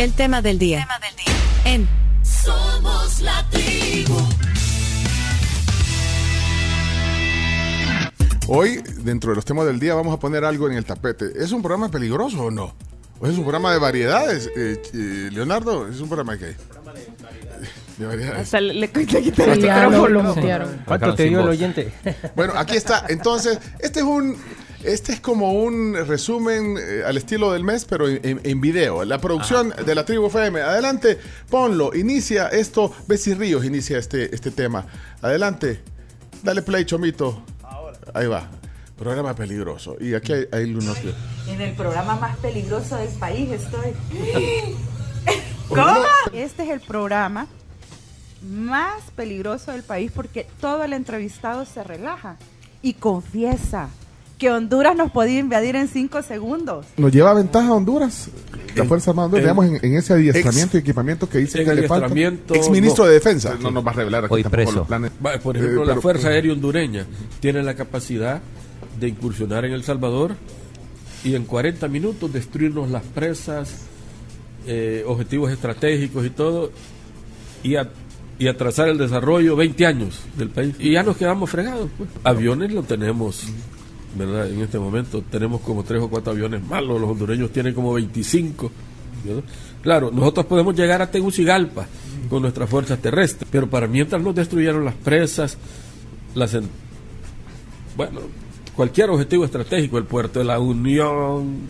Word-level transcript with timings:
El 0.00 0.14
tema 0.14 0.40
del 0.40 0.58
día. 0.58 0.88
En 1.66 1.86
Somos 2.22 3.20
la 3.20 3.46
tribu. 3.50 4.16
Hoy, 8.48 8.82
dentro 9.02 9.32
de 9.32 9.36
los 9.36 9.44
temas 9.44 9.66
del 9.66 9.78
día, 9.78 9.94
vamos 9.94 10.14
a 10.14 10.18
poner 10.18 10.42
algo 10.46 10.70
en 10.70 10.78
el 10.78 10.86
tapete. 10.86 11.26
¿Es 11.36 11.52
un 11.52 11.60
programa 11.60 11.90
peligroso 11.90 12.44
o 12.44 12.50
no? 12.50 12.74
¿O 13.20 13.26
es 13.26 13.36
un 13.36 13.42
programa 13.42 13.74
de 13.74 13.78
variedades? 13.78 14.50
Eh, 14.56 14.80
eh, 14.94 15.28
Leonardo, 15.32 15.86
¿es 15.86 16.00
un 16.00 16.08
programa 16.08 16.32
de 16.32 16.38
qué? 16.38 16.56
De 17.98 18.06
variedades. 18.06 18.40
Hasta 18.40 18.60
le, 18.62 18.72
le, 18.72 18.90
le 18.94 19.06
quitaron 19.06 19.92
el. 19.92 20.80
¿Cuánto 20.86 21.14
te 21.14 21.24
dio 21.24 21.40
el 21.40 21.48
oyente? 21.48 21.92
Bueno, 22.34 22.54
aquí 22.56 22.74
está. 22.74 23.04
Entonces, 23.10 23.58
este 23.80 23.98
es 23.98 24.06
un. 24.06 24.34
Este 24.82 25.12
es 25.12 25.20
como 25.20 25.52
un 25.52 25.94
resumen 26.06 26.76
eh, 26.78 27.02
al 27.04 27.16
estilo 27.18 27.52
del 27.52 27.64
mes, 27.64 27.84
pero 27.84 28.08
en, 28.08 28.20
en- 28.24 28.40
en 28.42 28.60
video. 28.60 29.04
La 29.04 29.18
producción 29.20 29.74
de 29.84 29.94
la 29.94 30.04
tribu 30.06 30.26
FM. 30.28 30.60
Adelante, 30.62 31.18
ponlo. 31.50 31.94
Inicia 31.94 32.48
esto. 32.48 32.94
Bessie 33.06 33.34
Ríos 33.34 33.64
inicia 33.64 33.98
este, 33.98 34.34
este 34.34 34.50
tema. 34.50 34.86
Adelante. 35.20 35.82
Dale 36.42 36.62
play, 36.62 36.86
Chomito. 36.86 37.42
Ahí 38.14 38.26
va. 38.26 38.48
Programa 38.96 39.34
peligroso. 39.34 39.96
Y 40.00 40.14
aquí 40.14 40.32
hay, 40.32 40.46
hay 40.52 40.74
unos. 40.74 40.96
En 41.46 41.60
el 41.60 41.74
programa 41.74 42.16
más 42.16 42.36
peligroso 42.38 42.96
del 42.96 43.10
país 43.18 43.50
estoy. 43.50 43.92
¿Cómo? 45.68 45.94
Este 46.32 46.62
es 46.64 46.70
el 46.70 46.80
programa 46.80 47.46
más 48.42 49.02
peligroso 49.14 49.72
del 49.72 49.82
país 49.82 50.10
porque 50.14 50.46
todo 50.60 50.82
el 50.84 50.94
entrevistado 50.94 51.66
se 51.66 51.84
relaja 51.84 52.36
y 52.82 52.94
confiesa 52.94 53.90
que 54.40 54.50
Honduras 54.50 54.96
nos 54.96 55.12
podía 55.12 55.38
invadir 55.38 55.76
en 55.76 55.86
cinco 55.86 56.22
segundos. 56.22 56.86
Nos 56.96 57.12
lleva 57.12 57.32
ventaja 57.34 57.72
Honduras. 57.72 58.28
La 58.74 58.84
Fuerza 58.86 59.10
Armada 59.10 59.26
Honduras, 59.26 59.44
en- 59.44 59.54
digamos, 59.54 59.82
en, 59.82 59.92
en 59.92 59.98
ese 59.98 60.14
adiestramiento 60.14 60.76
y 60.76 60.80
equipamiento 60.80 61.28
que 61.28 61.38
dice 61.38 61.64
que 61.64 61.74
le 61.74 61.86
falta. 61.86 62.06
Ex 62.54 62.70
ministro 62.70 63.04
no. 63.04 63.08
de 63.08 63.14
Defensa. 63.14 63.56
No 63.60 63.70
nos 63.70 63.86
va 63.86 63.90
a 63.90 63.94
revelar 63.94 64.24
aquí 64.24 64.34
Hoy 64.34 64.42
tampoco 64.42 64.62
preso. 64.64 64.78
los 64.78 64.86
planes. 64.88 65.12
Va, 65.24 65.38
Por 65.38 65.56
ejemplo, 65.56 65.82
Eh, 65.82 65.86
la 65.86 65.92
pero- 65.92 66.00
Fuerza 66.02 66.28
Aérea 66.28 66.52
Hondureña 66.52 67.06
tiene 67.40 67.62
la 67.62 67.74
capacidad 67.74 68.40
de 68.98 69.08
incursionar 69.08 69.64
en 69.66 69.72
El 69.72 69.84
Salvador 69.84 70.34
y 71.22 71.34
en 71.34 71.44
40 71.44 71.86
minutos 71.88 72.32
destruirnos 72.32 72.90
las 72.90 73.02
presas, 73.02 73.82
eh, 74.66 75.04
objetivos 75.06 75.50
estratégicos 75.52 76.24
y 76.24 76.30
todo, 76.30 76.70
y, 77.62 77.76
a- 77.76 77.90
y 78.38 78.48
atrasar 78.48 78.88
el 78.88 78.96
desarrollo 78.96 79.54
20 79.56 79.84
años 79.84 80.20
del 80.38 80.48
país. 80.48 80.74
Y 80.78 80.92
ya 80.92 81.02
nos 81.02 81.16
quedamos 81.18 81.50
fregados. 81.50 81.90
pues. 81.98 82.08
Aviones 82.24 82.72
lo 82.72 82.82
tenemos, 82.82 83.44
¿verdad? 84.14 84.50
En 84.50 84.60
este 84.60 84.78
momento 84.78 85.22
tenemos 85.30 85.60
como 85.60 85.82
3 85.84 86.02
o 86.02 86.08
4 86.08 86.32
aviones 86.32 86.62
malos, 86.66 87.00
los 87.00 87.10
hondureños 87.10 87.50
tienen 87.52 87.74
como 87.74 87.92
25. 87.94 88.70
¿verdad? 89.24 89.42
Claro, 89.82 90.10
nosotros 90.10 90.46
podemos 90.46 90.74
llegar 90.74 91.00
a 91.02 91.10
Tegucigalpa 91.10 91.86
con 92.28 92.42
nuestras 92.42 92.68
fuerzas 92.68 92.98
terrestres, 93.00 93.48
pero 93.50 93.68
para 93.68 93.86
mientras 93.86 94.20
nos 94.22 94.34
destruyeron 94.34 94.84
las 94.84 94.94
presas, 94.94 95.56
las 96.34 96.54
en- 96.54 96.68
bueno, 97.96 98.20
cualquier 98.74 99.10
objetivo 99.10 99.44
estratégico, 99.44 99.98
el 99.98 100.04
puerto 100.04 100.38
de 100.38 100.44
la 100.44 100.58
Unión, 100.58 101.68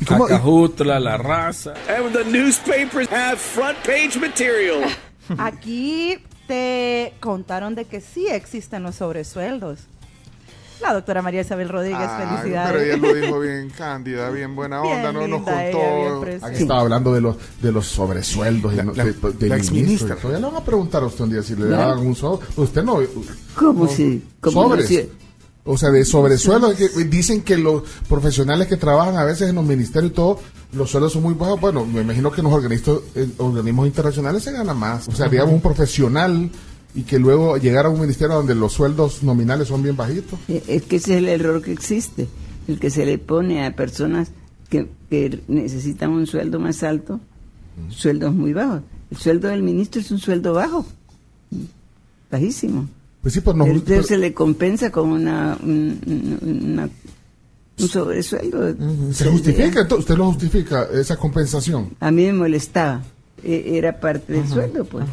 ¿Y 0.00 0.04
cómo- 0.06 0.24
Acajutla, 0.24 0.98
la 0.98 1.18
raza. 1.18 1.74
And 1.88 2.12
the 2.14 2.24
newspapers 2.24 3.08
have 3.10 3.36
front 3.36 3.76
page 3.84 4.18
material. 4.18 4.84
Aquí 5.36 6.16
te 6.46 7.12
contaron 7.20 7.74
de 7.74 7.84
que 7.84 8.00
sí 8.00 8.26
existen 8.26 8.82
los 8.82 8.94
sobresueldos. 8.96 9.80
La 10.80 10.94
doctora 10.94 11.20
María 11.22 11.42
Isabel 11.42 11.68
Rodríguez, 11.68 11.98
Ay, 12.08 12.26
felicidades. 12.26 12.72
Pero 12.72 12.84
ella 12.84 12.96
lo 12.96 13.14
dijo 13.26 13.40
bien 13.40 13.70
cándida, 13.76 14.30
bien 14.30 14.56
buena 14.56 14.80
Bien 14.82 14.96
onda, 14.96 15.12
no 15.12 15.26
nos 15.28 15.42
ella, 15.48 15.62
bien 15.62 15.72
contó. 16.08 16.20
preciosa. 16.22 16.46
Aquí 16.46 16.62
estaba 16.62 16.80
hablando 16.80 17.12
de 17.12 17.20
los 17.20 17.36
de 17.60 17.72
los 17.72 17.86
sobresueldos 17.86 18.74
La- 18.74 18.82
y 18.82 18.86
no- 18.86 18.92
la- 18.94 19.04
de, 19.04 19.12
de 19.12 19.48
la 19.48 19.56
exministra. 19.56 20.16
Todavía 20.16 20.40
le 20.40 20.46
van 20.52 20.62
a 20.62 20.64
preguntar 20.64 21.02
a 21.02 21.06
usted 21.06 21.24
un 21.24 21.30
día 21.30 21.42
si 21.42 21.54
le 21.54 21.66
Claro. 21.66 21.76
daban 21.90 22.06
un 22.06 22.14
sobre. 22.16 22.46
Usted 22.56 22.82
no. 22.82 22.98
¿Cómo 23.54 23.84
no- 23.84 23.90
si? 23.90 24.24
¿Cómo 24.40 24.62
sobres. 24.62 24.86
si- 24.88 25.08
O 25.64 25.76
sea, 25.76 25.90
de 25.90 26.04
sobresueldos. 26.04 26.74
que 26.74 26.88
dicen 27.04 27.42
que 27.42 27.58
los 27.58 27.82
profesionales 28.08 28.66
que 28.66 28.76
trabajan 28.78 29.16
a 29.18 29.24
veces 29.24 29.50
en 29.50 29.56
los 29.56 29.64
ministerios 29.64 30.12
y 30.12 30.14
todo, 30.14 30.38
los 30.72 30.90
sueldos 30.90 31.12
son 31.12 31.22
muy 31.22 31.34
bajos. 31.34 31.60
Bueno, 31.60 31.84
me 31.84 32.00
imagino 32.00 32.32
que 32.32 32.40
en 32.40 32.44
los 32.46 32.54
organismos, 32.54 33.00
en 33.14 33.34
organismos 33.38 33.86
internacionales 33.86 34.42
se 34.42 34.52
gana 34.52 34.72
más. 34.72 35.06
O 35.08 35.12
sea, 35.12 35.28
digamos, 35.28 35.52
un 35.54 35.60
profesional 35.60 36.50
y 36.94 37.02
que 37.02 37.18
luego 37.18 37.56
llegar 37.56 37.86
a 37.86 37.88
un 37.88 38.00
ministerio 38.00 38.34
donde 38.36 38.54
los 38.54 38.72
sueldos 38.72 39.22
nominales 39.22 39.68
son 39.68 39.82
bien 39.82 39.96
bajitos. 39.96 40.38
Eh, 40.48 40.62
Es 40.66 40.82
que 40.82 40.96
ese 40.96 41.12
es 41.14 41.18
el 41.18 41.28
error 41.28 41.62
que 41.62 41.72
existe, 41.72 42.26
el 42.68 42.78
que 42.80 42.90
se 42.90 43.06
le 43.06 43.18
pone 43.18 43.64
a 43.64 43.74
personas 43.76 44.30
que, 44.68 44.88
que 45.08 45.40
necesitan 45.48 46.10
un 46.10 46.26
sueldo 46.26 46.58
más 46.60 46.82
alto, 46.82 47.20
sueldos 47.88 48.34
muy 48.34 48.52
bajos. 48.52 48.82
El 49.10 49.16
sueldo 49.16 49.48
del 49.48 49.62
ministro 49.62 50.00
es 50.00 50.10
un 50.10 50.18
sueldo 50.18 50.52
bajo, 50.52 50.84
bajísimo. 52.30 52.86
Pues 53.22 53.34
sí, 53.34 53.40
pues 53.40 53.56
no. 53.56 53.64
Entonces 53.66 53.86
pero- 53.88 54.02
se 54.04 54.16
le 54.18 54.32
compensa 54.32 54.90
con 54.90 55.10
una, 55.10 55.58
un, 55.62 56.38
una- 56.42 56.88
un 57.78 57.88
sobresueldo. 57.88 58.74
¿Se 59.12 59.26
justifica? 59.26 59.80
Entonces, 59.80 59.98
¿Usted 60.00 60.16
lo 60.16 60.26
justifica, 60.32 60.88
esa 60.92 61.16
compensación? 61.16 61.90
A 62.00 62.10
mí 62.10 62.24
me 62.26 62.32
molestaba, 62.32 63.02
e- 63.42 63.76
era 63.76 63.98
parte 64.00 64.32
del 64.34 64.46
sueldo, 64.48 64.84
pues. 64.84 65.04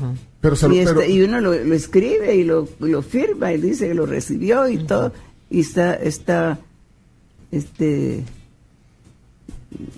Pero, 0.42 0.56
se 0.56 0.68
lo- 0.68 0.76
y, 0.76 0.80
está- 0.80 0.94
pero- 0.96 1.10
y 1.10 1.22
uno 1.22 1.42
lo, 1.42 1.54
lo 1.54 1.74
escribe 1.76 2.36
y 2.36 2.44
lo, 2.44 2.68
lo 2.80 3.02
firma 3.02 3.52
y 3.54 3.60
dice 3.62 3.88
que 3.88 3.94
lo 3.94 4.06
recibió 4.06 4.68
y 4.70 4.78
todo 4.86 5.12
y 5.50 5.62
está 5.62 5.96
está 5.96 6.60
este 7.52 8.24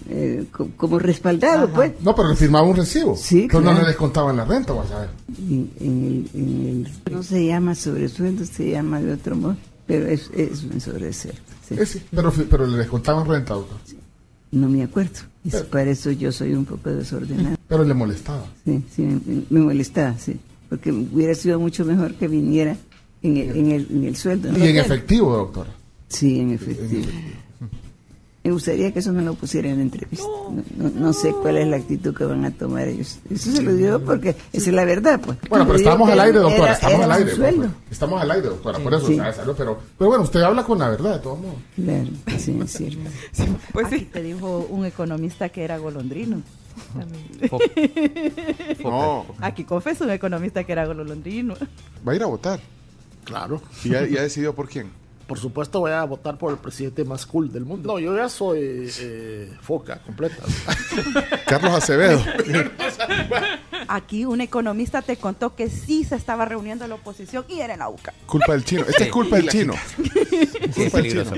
eh, 0.09 0.45
co- 0.51 0.69
como 0.75 0.97
respaldado 0.99 1.69
pues 1.69 1.93
No, 2.01 2.15
pero 2.15 2.29
le 2.29 2.35
firmaba 2.35 2.65
un 2.67 2.75
recibo. 2.75 3.15
Sí, 3.15 3.47
Pero 3.49 3.61
no 3.61 3.73
le 3.73 3.85
descontaban 3.85 4.35
la 4.37 4.45
renta, 4.45 4.73
vas 4.73 4.91
a 4.91 4.99
ver. 5.01 5.09
en, 5.37 5.69
en 5.79 6.03
el, 6.33 6.41
en 6.41 6.85
el- 7.07 7.13
no 7.13 7.21
se 7.23 7.45
llama 7.45 7.75
sobresueldo 7.75 8.45
se 8.45 8.71
llama 8.71 8.99
de 9.01 9.13
otro 9.13 9.35
modo 9.35 9.57
pero 9.85 10.07
es, 10.07 10.29
es 10.35 10.63
un 10.63 10.79
sobresueldo 10.81 11.39
sí. 11.67 11.75
Sí, 11.85 12.01
pero, 12.11 12.31
pero 12.49 12.65
le 12.67 12.77
descontaban 12.77 13.27
renta, 13.27 13.53
doctor. 13.55 13.77
no 14.51 14.67
me 14.69 14.83
acuerdo 14.83 15.19
y 15.43 15.49
para 15.71 15.91
eso 15.91 16.11
yo 16.11 16.31
soy 16.31 16.53
un 16.53 16.65
poco 16.65 16.89
desordenado 16.89 17.55
Pero 17.69 17.83
le 17.85 17.93
molestaba. 17.93 18.43
Sí, 18.65 18.83
sí, 18.93 19.03
me, 19.49 19.59
molestaba, 19.61 20.17
sí. 20.17 20.35
Porque 20.67 20.91
hubiera 20.91 21.33
sido 21.35 21.59
mucho 21.59 21.85
mejor 21.85 22.15
que 22.15 22.27
viniera 22.27 22.75
en 23.23 23.37
el, 23.37 23.55
en 23.55 23.71
el, 23.71 23.87
en 23.91 24.03
el 24.03 24.15
sueldo. 24.17 24.51
¿no? 24.51 24.57
Y 24.57 24.67
en 24.69 24.77
efectivo, 24.77 25.31
doctor. 25.37 25.67
Sí, 26.09 26.39
en 26.41 26.51
efectivo. 26.51 27.05
Me 28.41 28.51
gustaría 28.51 28.91
que 28.91 28.99
eso 28.99 29.11
no 29.11 29.21
lo 29.21 29.33
pusieran 29.35 29.73
en 29.73 29.81
entrevista. 29.81 30.25
No, 30.25 30.63
no- 30.77 30.89
no 30.89 31.13
sé 31.13 31.31
cuál 31.41 31.57
es 31.57 31.67
la 31.67 31.75
actitud 31.75 32.15
que 32.15 32.23
van 32.23 32.45
a 32.45 32.51
tomar 32.51 32.87
ellos. 32.87 33.19
Eso 33.29 33.51
se 33.51 33.61
lo 33.61 33.75
digo 33.75 33.99
porque 33.99 34.29
esa 34.53 34.69
es 34.69 34.73
la 34.75 34.85
verdad, 34.85 35.19
pues. 35.23 35.37
Bueno, 35.49 35.65
pero 35.67 35.77
estamos 35.77 36.09
al 36.09 36.19
aire, 36.21 36.39
era- 36.39 36.47
doctora. 36.47 36.71
Estamos 36.73 36.95
era 36.95 37.05
al 37.05 37.11
aire. 37.11 37.35
sueldo. 37.35 37.61
pues, 37.63 37.91
Estamos 37.91 38.21
al 38.21 38.31
aire, 38.31 38.47
doctora. 38.47 38.79
Por 38.79 38.93
eso, 38.93 39.07
Sí. 39.07 39.19
pero, 39.57 39.79
pero 39.97 40.09
bueno, 40.09 40.23
usted 40.23 40.39
habla 40.41 40.63
con 40.63 40.79
la 40.79 40.89
verdad, 40.89 41.15
de 41.17 41.19
todos 41.19 41.39
modos. 41.39 41.55
Claro, 41.75 42.09
sí, 42.39 42.57
es 42.63 42.71
cierto. 42.71 42.99
Pues 43.73 43.87
sí. 43.89 44.07
te 44.11 44.23
dijo 44.23 44.65
un 44.71 44.85
economista 44.85 45.49
que 45.49 45.63
era 45.63 45.77
golondrino. 45.77 46.41
No, 48.83 49.25
Aquí 49.41 49.63
confesó 49.63 50.03
un 50.05 50.11
economista 50.11 50.63
que 50.63 50.71
era 50.71 50.85
golondrino. 50.85 51.55
va 52.07 52.11
a 52.13 52.15
ir 52.15 52.23
a 52.23 52.27
votar. 52.27 52.59
Claro. 53.23 53.61
Y 53.83 53.89
ya, 53.89 54.05
ya 54.07 54.21
decidió 54.23 54.53
por 54.55 54.67
quién. 54.69 54.91
Por 55.27 55.37
supuesto 55.37 55.79
voy 55.81 55.91
a 55.91 56.03
votar 56.05 56.39
por 56.39 56.51
el 56.51 56.57
presidente 56.57 57.03
más 57.05 57.23
cool 57.27 57.51
del 57.53 57.63
mundo. 57.63 57.87
No, 57.93 57.99
yo 57.99 58.15
ya 58.15 58.27
soy 58.29 58.89
eh, 58.99 59.51
foca 59.61 59.99
completa. 60.01 60.37
Carlos 61.45 61.71
Acevedo. 61.75 62.19
Aquí 63.87 64.25
un 64.25 64.41
economista 64.41 65.03
te 65.03 65.17
contó 65.17 65.55
que 65.55 65.69
sí 65.69 66.03
se 66.03 66.15
estaba 66.15 66.45
reuniendo 66.45 66.87
la 66.87 66.95
oposición 66.95 67.45
y 67.47 67.59
era 67.59 67.73
en 67.73 67.79
la 67.79 67.89
UCA. 67.89 68.11
culpa 68.25 68.53
del 68.53 68.65
chino. 68.65 68.83
Esta 68.87 69.03
es 69.03 69.11
culpa 69.11 69.35
del 69.35 69.49
chino. 69.49 69.73
Sí, 70.73 70.89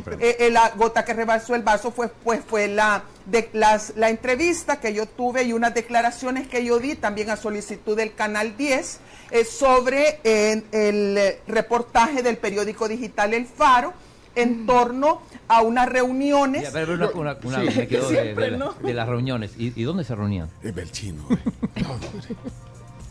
pero- 0.04 0.18
Eh, 0.22 0.38
eh, 0.40 0.50
la 0.52 0.70
gota 0.78 1.04
que 1.04 1.14
rebasó 1.14 1.56
el 1.56 1.64
vaso 1.64 1.92
fue, 1.92 2.08
pues, 2.24 2.42
fue 2.48 2.70
la, 2.70 3.04
de, 3.26 3.50
las, 3.54 3.94
la 3.96 4.10
entrevista 4.10 4.80
que 4.80 4.94
yo 4.94 5.06
tuve 5.06 5.44
y 5.44 5.54
unas 5.54 5.74
declaraciones 5.74 6.48
que 6.48 6.64
yo 6.66 6.80
di 6.80 6.96
también 6.96 7.30
a 7.30 7.38
solicitud 7.38 7.96
del 7.96 8.14
Canal 8.14 8.58
10 8.58 9.00
eh, 9.32 9.46
sobre 9.46 10.20
eh, 10.24 10.64
el 10.72 11.18
eh, 11.18 11.40
reportaje 11.48 12.22
del 12.24 12.38
periódico 12.38 12.88
digital 12.88 13.34
El 13.34 13.46
Faro 13.46 13.94
en 14.36 14.66
torno 14.66 15.22
a 15.50 15.62
unas 15.62 15.90
reuniones. 15.90 16.64
Ya, 16.64 16.72
pero 16.72 16.94
una, 16.94 17.10
una- 17.12 17.38
una- 17.44 17.72
Sí. 17.72 17.78
me 17.78 17.88
quedo 17.88 18.10
de, 18.10 18.22
Siempre, 18.22 18.46
de 18.46 18.52
la- 18.52 18.58
¿no? 18.58 18.74
de 18.74 18.94
las 18.94 19.08
reuniones. 19.08 19.52
¿Y, 19.58 19.74
y 19.76 19.84
dónde 19.84 20.04
se 20.06 20.16
reunían? 20.16 20.50
Es 20.64 20.74
del 20.76 20.90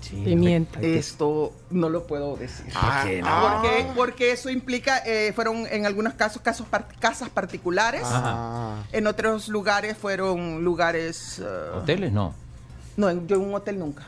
chino. 0.01 0.25
Pimienta. 0.25 0.81
Esto 0.81 1.53
no 1.71 1.89
lo 1.89 2.07
puedo 2.07 2.37
decir. 2.37 2.67
Ah, 2.75 3.05
Porque, 3.61 3.87
porque 3.95 4.33
eso 4.33 4.51
implica, 4.51 4.99
eh, 5.07 5.33
fueron 5.35 5.67
en 5.71 5.87
algunos 5.87 6.15
casos, 6.15 6.43
casos 6.43 6.67
par- 6.67 6.89
casas 6.99 7.29
particulares. 7.29 8.03
Ah. 8.05 8.83
En 8.93 9.07
otros 9.07 9.49
lugares 9.49 9.97
fueron 9.97 10.65
lugares... 10.65 11.39
eh, 11.39 11.45
¿Hoteles? 11.77 12.13
No. 12.13 12.35
No, 12.97 13.11
yo 13.27 13.37
en 13.37 13.43
un 13.43 13.55
hotel 13.55 13.79
nunca. 13.79 14.05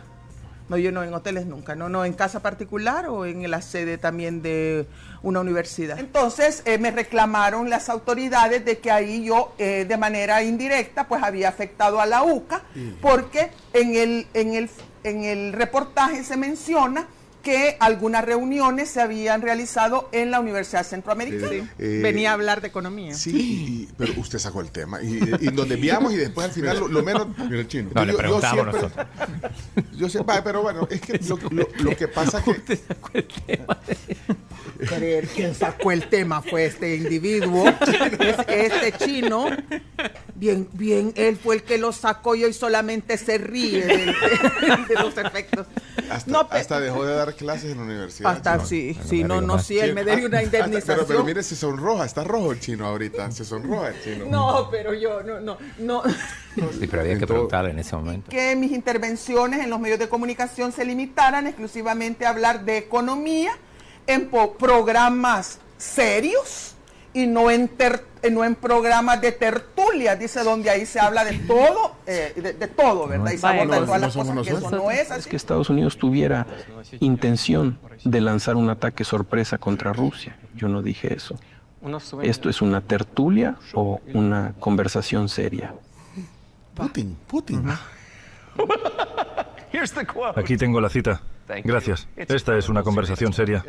No, 0.72 0.78
yo 0.78 0.90
no 0.90 1.02
en 1.02 1.12
hoteles 1.12 1.44
nunca. 1.44 1.74
No, 1.74 1.90
no, 1.90 2.02
en 2.06 2.14
casa 2.14 2.40
particular 2.40 3.06
o 3.10 3.26
en 3.26 3.50
la 3.50 3.60
sede 3.60 3.98
también 3.98 4.40
de 4.40 4.86
una 5.22 5.40
universidad. 5.40 5.98
Entonces 5.98 6.62
eh, 6.64 6.78
me 6.78 6.90
reclamaron 6.90 7.68
las 7.68 7.90
autoridades 7.90 8.64
de 8.64 8.78
que 8.78 8.90
ahí 8.90 9.22
yo 9.22 9.52
eh, 9.58 9.84
de 9.86 9.96
manera 9.98 10.42
indirecta 10.42 11.06
pues 11.08 11.22
había 11.22 11.50
afectado 11.50 12.00
a 12.00 12.06
la 12.06 12.22
UCA 12.22 12.62
porque 13.02 13.50
en 13.74 13.96
el, 13.96 14.26
en 14.32 14.54
el, 14.54 14.70
en 15.04 15.24
el 15.24 15.52
reportaje 15.52 16.24
se 16.24 16.38
menciona 16.38 17.06
que 17.42 17.76
algunas 17.80 18.24
reuniones 18.24 18.88
se 18.88 19.00
habían 19.00 19.42
realizado 19.42 20.08
en 20.12 20.30
la 20.30 20.38
Universidad 20.38 20.84
Centroamericana. 20.86 21.68
Eh, 21.76 21.98
Venía 22.00 22.30
a 22.30 22.34
hablar 22.34 22.60
de 22.60 22.68
economía. 22.68 23.14
Sí, 23.14 23.32
y- 23.90 23.92
pero 23.98 24.12
usted 24.16 24.38
sacó 24.38 24.60
el 24.60 24.70
tema. 24.70 25.02
Y, 25.02 25.18
y 25.40 25.48
nos 25.52 25.68
desviamos 25.68 26.12
y 26.12 26.18
después 26.18 26.46
al 26.46 26.52
final 26.52 26.78
lo, 26.78 26.86
lo 26.86 27.02
menos. 27.02 27.26
Mira 27.36 27.58
el 27.58 27.66
chino. 27.66 27.90
No, 27.92 28.04
le 28.04 28.14
preguntamos 28.14 28.66
nosotros. 28.66 29.06
Yo 29.94 30.08
sé, 30.08 30.20
va, 30.22 30.42
pero 30.42 30.62
bueno, 30.62 30.86
es 30.90 31.00
que 31.00 31.18
lo, 31.28 31.36
lo- 31.50 31.68
lo 31.78 31.96
que 31.96 32.08
pasa 32.08 32.42
que. 32.42 32.80
creer 34.86 35.28
quién 35.28 35.54
sacó 35.54 35.92
el 35.92 36.08
tema 36.08 36.42
fue 36.42 36.66
este 36.66 36.96
individuo, 36.96 37.64
es 37.68 38.36
este 38.48 38.92
chino. 39.04 39.46
Bien, 40.34 40.68
bien, 40.72 41.12
él 41.16 41.36
fue 41.36 41.56
el 41.56 41.62
que 41.62 41.78
lo 41.78 41.92
sacó 41.92 42.34
y 42.34 42.44
hoy 42.44 42.52
solamente 42.52 43.16
se 43.18 43.38
ríe 43.38 43.84
de, 43.86 43.96
de 44.88 44.94
los 45.00 45.16
efectos. 45.18 45.66
Hasta, 46.12 46.30
No, 46.30 46.48
pe- 46.48 46.56
hasta 46.58 46.80
dejó 46.80 47.04
de 47.04 47.14
dar 47.14 47.34
clases 47.34 47.72
en 47.72 47.78
la 47.78 47.84
universidad. 47.84 48.32
Hasta 48.32 48.56
chino. 48.58 48.66
sí, 48.66 48.96
no 48.98 49.04
sí, 49.08 49.24
no, 49.24 49.40
no, 49.40 49.58
sí, 49.58 49.78
él 49.78 49.94
me 49.94 50.04
debe 50.04 50.26
una 50.26 50.38
Hasta- 50.38 50.58
indemnización. 50.58 50.96
pero, 50.96 51.06
pero 51.06 51.24
mire, 51.24 51.42
se 51.42 51.56
sonroja, 51.56 52.04
está 52.04 52.24
rojo 52.24 52.52
el 52.52 52.60
chino 52.60 52.86
ahorita. 52.86 53.30
Se 53.32 53.44
sonroja 53.44 53.88
el 53.88 54.02
chino. 54.02 54.24
No, 54.26 54.68
pero 54.70 54.94
yo 54.94 55.22
no, 55.22 55.40
no, 55.40 55.58
no. 55.78 56.02
Sí, 56.78 56.86
pero 56.86 57.02
había 57.02 57.18
que 57.18 57.26
preguntarle 57.26 57.70
en 57.70 57.78
ese 57.78 57.96
momento. 57.96 58.30
que 58.30 58.54
mis 58.56 58.72
intervenciones 58.72 59.60
en 59.64 59.70
los 59.70 59.80
medios 59.80 59.98
de 59.98 60.08
comunicación 60.08 60.70
se 60.72 60.84
limitaran 60.84 61.46
exclusivamente 61.46 62.26
a 62.26 62.30
hablar 62.30 62.64
de 62.64 62.76
economía 62.78 63.52
en 64.06 64.28
programas 64.58 65.58
serios 65.78 66.71
y 67.14 67.26
no 67.26 67.50
en, 67.50 67.68
ter- 67.68 68.04
eh, 68.22 68.30
no 68.30 68.44
en 68.44 68.54
programas 68.54 69.20
de 69.20 69.32
tertulia, 69.32 70.16
dice 70.16 70.42
donde 70.44 70.70
ahí 70.70 70.86
se 70.86 70.98
habla 71.00 71.24
de 71.24 71.38
todo, 71.40 71.96
eh, 72.06 72.32
de, 72.36 72.52
de 72.54 72.68
todo, 72.68 73.06
¿verdad? 73.06 73.32
Y 73.32 73.38
se 73.38 73.46
abordan 73.46 73.80
no, 73.80 73.86
todas 73.86 74.00
no 74.00 74.06
las 74.06 74.16
cosas 74.16 74.34
que 74.46 74.50
eso 74.52 74.70
no 74.70 74.90
es 74.90 75.00
es 75.00 75.10
así. 75.10 75.30
que 75.30 75.36
Estados 75.36 75.68
Unidos 75.70 75.98
tuviera 75.98 76.46
intención 77.00 77.78
de 78.04 78.20
lanzar 78.20 78.56
un 78.56 78.70
ataque 78.70 79.04
sorpresa 79.04 79.58
contra 79.58 79.92
Rusia. 79.92 80.36
Yo 80.54 80.68
no 80.68 80.80
dije 80.82 81.14
eso. 81.14 81.38
¿Esto 82.22 82.48
es 82.48 82.62
una 82.62 82.80
tertulia 82.80 83.56
o 83.74 84.00
una 84.14 84.54
conversación 84.60 85.28
seria? 85.28 85.74
Putin, 86.74 87.16
Putin. 87.26 87.64
Aquí 90.36 90.56
tengo 90.56 90.80
la 90.80 90.88
cita. 90.88 91.20
Gracias. 91.64 92.06
Esta 92.16 92.56
es 92.56 92.68
una 92.68 92.82
conversación 92.82 93.32
seria. 93.32 93.64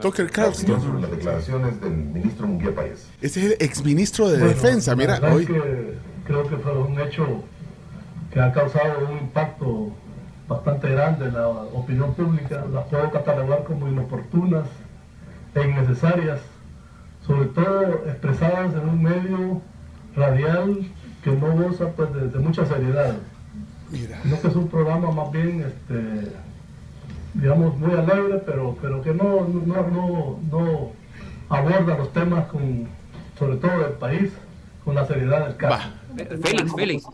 Tucker 0.00 0.30
Carlson. 0.30 1.00
las 1.00 1.10
declaraciones 1.10 1.80
del 1.80 1.90
ministro 1.92 2.46
Munguía 2.46 2.74
País. 2.74 3.08
Ese 3.20 3.40
es 3.40 3.46
el 3.52 3.56
exministro 3.66 4.28
de 4.28 4.38
Defensa. 4.38 4.92
La 4.92 4.96
Mira, 4.96 5.12
verdad 5.20 5.30
es 5.30 5.36
hoy. 5.36 5.46
que 5.46 5.94
creo 6.26 6.48
que 6.48 6.56
fue 6.56 6.72
un 6.78 7.00
hecho 7.00 7.44
que 8.32 8.40
ha 8.40 8.52
causado 8.52 9.06
un 9.08 9.18
impacto 9.18 9.92
bastante 10.48 10.88
grande 10.90 11.26
en 11.26 11.34
la 11.34 11.48
opinión 11.48 12.14
pública. 12.14 12.64
Las 12.72 12.86
puedo 12.86 13.10
catalogar 13.10 13.64
como 13.64 13.88
inoportunas 13.88 14.66
e 15.54 15.62
innecesarias, 15.68 16.40
sobre 17.26 17.46
todo 17.48 17.82
expresadas 18.06 18.74
en 18.74 18.88
un 18.88 19.02
medio 19.02 19.62
radial 20.14 20.86
que 21.22 21.30
no 21.32 21.52
goza 21.56 21.88
pues, 21.92 22.12
de, 22.14 22.28
de 22.28 22.38
mucha 22.38 22.64
seriedad. 22.66 23.14
Mira. 23.90 24.20
Sino 24.22 24.40
que 24.40 24.48
es 24.48 24.56
un 24.56 24.68
programa 24.68 25.10
más 25.10 25.30
bien, 25.32 25.62
este, 25.62 26.32
digamos, 27.40 27.78
muy 27.78 27.92
alegre, 27.92 28.42
pero, 28.44 28.76
pero 28.80 29.02
que 29.02 29.12
no, 29.12 29.46
no, 29.46 29.88
no, 29.88 30.38
no 30.50 30.92
aborda 31.48 31.96
los 31.98 32.12
temas, 32.12 32.46
con, 32.46 32.88
sobre 33.38 33.56
todo 33.56 33.78
del 33.80 33.92
país, 33.92 34.32
con 34.84 34.94
la 34.94 35.06
seriedad 35.06 35.46
del 35.46 35.56
caso. 35.56 35.88
Félix, 36.42 36.74
Félix. 36.74 37.06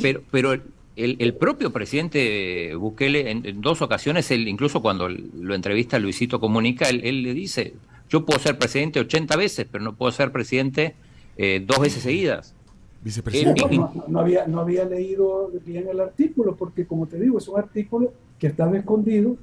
Pero, 0.00 0.20
pero 0.30 0.52
el, 0.52 1.16
el 1.18 1.34
propio 1.34 1.72
presidente 1.72 2.74
Bukele, 2.74 3.30
en, 3.30 3.46
en 3.46 3.60
dos 3.60 3.80
ocasiones, 3.82 4.30
él, 4.30 4.46
incluso 4.48 4.82
cuando 4.82 5.08
lo 5.08 5.54
entrevista 5.54 5.98
Luisito 5.98 6.40
Comunica, 6.40 6.88
él, 6.88 7.00
él 7.04 7.22
le 7.22 7.32
dice, 7.32 7.74
yo 8.08 8.24
puedo 8.24 8.38
ser 8.38 8.58
presidente 8.58 9.00
80 9.00 9.36
veces, 9.36 9.66
pero 9.70 9.82
no 9.82 9.94
puedo 9.94 10.12
ser 10.12 10.32
presidente 10.32 10.94
eh, 11.36 11.64
dos 11.66 11.80
veces 11.80 12.02
seguidas. 12.02 12.54
Vicepresidente. 13.02 13.76
No, 13.76 14.04
no 14.08 14.20
había, 14.20 14.46
no 14.46 14.60
había 14.60 14.84
leído 14.84 15.50
bien 15.64 15.88
el 15.88 16.00
artículo, 16.00 16.56
porque 16.56 16.86
como 16.86 17.06
te 17.06 17.18
digo, 17.18 17.38
es 17.38 17.48
un 17.48 17.58
artículo 17.58 18.12
que 18.38 18.46
estaba 18.46 18.76
escondido, 18.76 19.36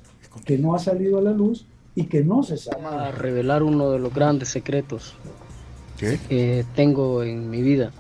que 0.46 0.58
no 0.58 0.76
ha 0.76 0.80
salido 0.80 1.18
a 1.18 1.22
la 1.22 1.32
luz 1.32 1.66
y 1.96 2.06
que 2.06 2.24
no 2.24 2.44
se 2.44 2.58
sabe. 2.58 2.86
a 2.86 3.12
revelar 3.12 3.64
uno 3.64 3.92
de 3.92 4.00
los 4.00 4.14
grandes 4.14 4.50
secretos 4.50 5.16
¿Qué? 5.98 6.20
que 6.30 6.66
tengo 6.76 7.24
en 7.24 7.50
mi 7.50 7.62
vida. 7.62 7.92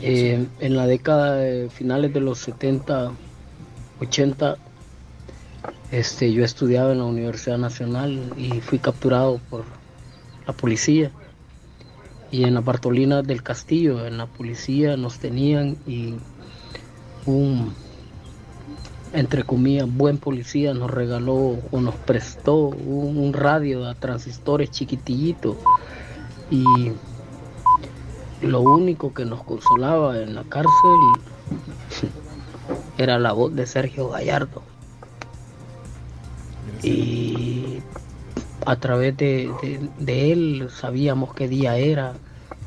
Eh, 0.00 0.46
en 0.60 0.76
la 0.76 0.86
década 0.86 1.36
de 1.36 1.68
finales 1.68 2.14
de 2.14 2.20
los 2.20 2.38
70, 2.38 3.12
80, 4.00 4.56
este, 5.90 6.32
yo 6.32 6.44
estudiaba 6.44 6.92
en 6.92 6.98
la 6.98 7.04
Universidad 7.04 7.58
Nacional 7.58 8.32
y 8.36 8.60
fui 8.60 8.78
capturado 8.78 9.40
por 9.50 9.64
la 10.46 10.52
policía. 10.52 11.10
Y 12.30 12.44
en 12.44 12.54
la 12.54 12.60
Bartolina 12.60 13.22
del 13.22 13.42
Castillo, 13.42 14.06
en 14.06 14.18
la 14.18 14.26
policía 14.26 14.96
nos 14.96 15.18
tenían 15.18 15.76
y 15.86 16.14
un, 17.26 17.72
entre 19.14 19.44
comillas, 19.44 19.86
buen 19.90 20.18
policía 20.18 20.74
nos 20.74 20.90
regaló 20.90 21.58
o 21.70 21.80
nos 21.80 21.94
prestó 21.94 22.56
un, 22.68 23.16
un 23.16 23.32
radio 23.32 23.86
a 23.86 23.94
transistores 23.94 24.70
chiquitillito 24.70 25.56
y 26.50 26.64
lo 28.42 28.60
único 28.60 29.14
que 29.14 29.24
nos 29.24 29.42
consolaba 29.44 30.18
en 30.20 30.34
la 30.34 30.42
cárcel 30.44 30.70
era 32.98 33.18
la 33.18 33.32
voz 33.32 33.54
de 33.54 33.66
Sergio 33.66 34.08
Gallardo. 34.10 34.62
Y 36.82 37.78
a 38.66 38.76
través 38.76 39.16
de, 39.16 39.50
de- 39.62 39.88
de 39.98 40.32
él 40.32 40.68
sabíamos 40.74 41.34
qué 41.34 41.48
día 41.48 41.76
era 41.76 42.14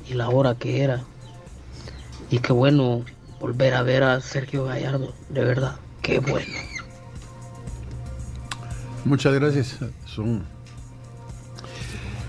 y 0.09 0.13
la 0.13 0.29
hora 0.29 0.55
que 0.55 0.81
era. 0.81 1.03
Y 2.31 2.39
qué 2.39 2.53
bueno 2.53 3.01
volver 3.39 3.73
a 3.75 3.83
ver 3.83 4.03
a 4.03 4.19
Sergio 4.21 4.65
Gallardo, 4.65 5.13
de 5.29 5.43
verdad, 5.43 5.75
qué 6.07 6.19
bueno. 6.19 6.53
Muchas 9.05 9.33
gracias. 9.35 9.75
Son 10.05 10.43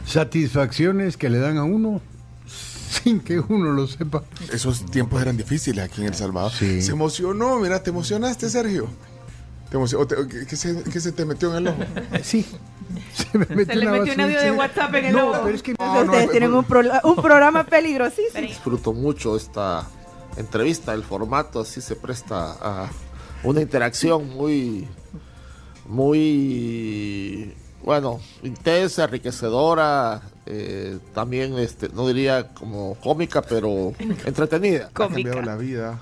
satisfacciones 0.06 1.16
que 1.16 1.28
le 1.30 1.38
dan 1.38 1.56
a 1.58 1.64
uno 1.64 2.00
sin 2.46 3.20
que 3.20 3.40
uno 3.40 3.70
lo 3.72 3.86
sepa. 3.86 4.22
Esos 4.52 4.84
tiempos 4.86 5.20
eran 5.22 5.36
difíciles 5.36 5.84
aquí 5.84 6.00
en 6.02 6.08
El 6.08 6.14
Salvador. 6.14 6.50
Se 6.52 6.90
emocionó, 6.90 7.58
mira, 7.60 7.82
te 7.82 7.90
emocionaste, 7.90 8.48
Sergio. 8.50 8.88
Te 9.70 9.76
emocionó, 9.76 10.06
¿qué, 10.06 10.46
qué 10.46 10.56
se, 10.56 10.82
qué 10.84 10.98
se 11.00 11.12
te 11.12 11.24
metió 11.24 11.50
en 11.50 11.56
el 11.66 11.68
ojo? 11.68 11.82
Sí. 12.22 12.44
Se 13.14 13.36
me 13.36 13.44
Se 13.44 13.76
le 13.76 13.86
metió 13.90 14.14
un 14.14 14.20
audio 14.22 14.40
de 14.40 14.50
WhatsApp 14.52 14.94
en 14.94 15.04
el 15.06 15.12
No, 15.14 15.28
ojo. 15.30 15.40
pero 15.44 15.54
es 15.56 15.62
que- 15.62 15.70
Entonces 15.72 16.04
ustedes 16.06 16.30
tienen 16.30 16.54
un, 16.54 16.64
pro- 16.64 16.80
un 17.04 17.16
programa 17.16 17.64
peligrosísimo. 17.64 18.40
Disfruto 18.40 18.92
mucho 18.94 19.36
esta 19.36 19.86
entrevista, 20.36 20.94
el 20.94 21.02
formato 21.04 21.60
así 21.60 21.80
se 21.82 21.96
presta 21.96 22.52
a 22.62 22.88
una 23.44 23.60
interacción 23.60 24.28
muy, 24.30 24.86
muy, 26.28 27.54
bueno, 27.84 28.20
intensa, 28.42 29.04
enriquecedora, 29.04 30.22
eh, 30.46 30.98
también, 31.14 31.58
este, 31.58 31.88
no 31.90 32.06
diría 32.08 32.48
como 32.54 32.94
cómica, 32.96 33.42
pero 33.42 33.92
entretenida. 34.26 34.86
Ha 34.88 34.90
cambiado 34.92 35.42
la 35.42 35.56
vida 35.56 35.98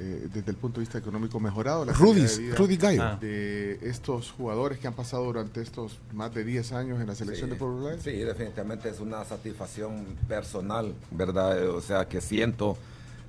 eh, 0.00 0.28
desde 0.32 0.50
el 0.50 0.56
punto 0.56 0.80
de 0.80 0.84
vista 0.86 0.98
económico 0.98 1.38
mejorado. 1.40 1.84
La 1.84 1.92
Rudy- 1.92 2.22
calidad 2.22 2.36
de 2.36 2.42
vida 2.42 2.54
Rudy 2.56 2.76
Gallo. 2.76 3.02
Ah. 3.02 3.18
De 3.20 3.78
estos 3.82 4.30
jugadores 4.32 4.78
que 4.78 4.86
han 4.88 4.94
pasado 4.94 5.24
durante 5.24 5.60
estos 5.62 5.98
más 6.12 6.34
de 6.34 6.44
10 6.44 6.72
años 6.72 7.00
en 7.00 7.06
la 7.06 7.14
selección 7.14 7.48
Sí, 7.48 7.52
de 7.54 7.58
Pueblo 7.58 7.78
Blanco. 7.84 8.02
Sí, 8.02 8.10
definitivamente 8.12 8.88
es 8.88 9.00
una 9.00 9.24
satisfacción 9.24 10.04
personal, 10.28 10.94
¿verdad? 11.10 11.68
O 11.70 11.80
sea, 11.80 12.06
que 12.08 12.20
siento 12.20 12.76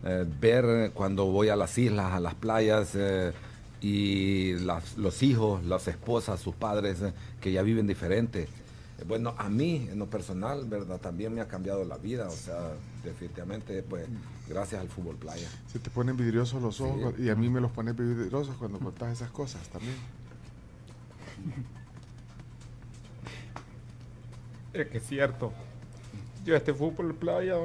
eh, 0.05 0.25
ver 0.39 0.91
cuando 0.93 1.25
voy 1.25 1.49
a 1.49 1.55
las 1.55 1.77
islas, 1.77 2.11
a 2.13 2.19
las 2.19 2.35
playas, 2.35 2.91
eh, 2.95 3.31
y 3.81 4.53
las- 4.59 4.97
los 4.97 5.21
hijos, 5.23 5.63
las 5.65 5.87
esposas, 5.87 6.39
sus 6.39 6.55
padres, 6.55 7.01
eh, 7.01 7.13
que 7.41 7.51
ya 7.51 7.61
viven 7.61 7.87
diferente. 7.87 8.43
Eh, 8.43 9.03
Bueno, 9.07 9.33
a 9.37 9.49
mí, 9.49 9.87
en 9.91 9.99
lo 9.99 10.05
personal, 10.07 10.65
¿verdad? 10.65 10.99
También 11.01 11.33
me 11.33 11.41
ha 11.41 11.47
cambiado 11.47 11.83
la 11.83 11.97
vida, 11.97 12.27
o 12.27 12.31
sea, 12.31 12.71
definitivamente, 13.03 13.83
pues, 13.83 14.05
gracias 14.47 14.79
al 14.79 14.87
fútbol 14.87 15.15
playa. 15.17 15.47
Se 15.67 15.79
te 15.79 15.89
ponen 15.89 16.15
vidriosos 16.15 16.61
los 16.61 16.79
ojos 16.79 17.13
Sí. 17.17 17.23
y 17.23 17.29
a 17.29 17.35
mí 17.35 17.49
me 17.49 17.59
los 17.59 17.71
pones 17.71 17.95
vidriosos 17.97 18.55
cuando 18.57 18.79
contás 18.79 19.11
esas 19.13 19.31
cosas 19.31 19.67
también. 19.69 19.95
Es 24.73 24.87
que 24.87 24.97
es 24.97 25.05
cierto. 25.07 25.53
Yo 26.45 26.55
este 26.55 26.73
fútbol 26.73 27.13
playa 27.13 27.55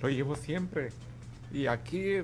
lo 0.00 0.08
llevo 0.08 0.34
siempre. 0.34 0.90
Y 1.54 1.66
aquí 1.68 2.16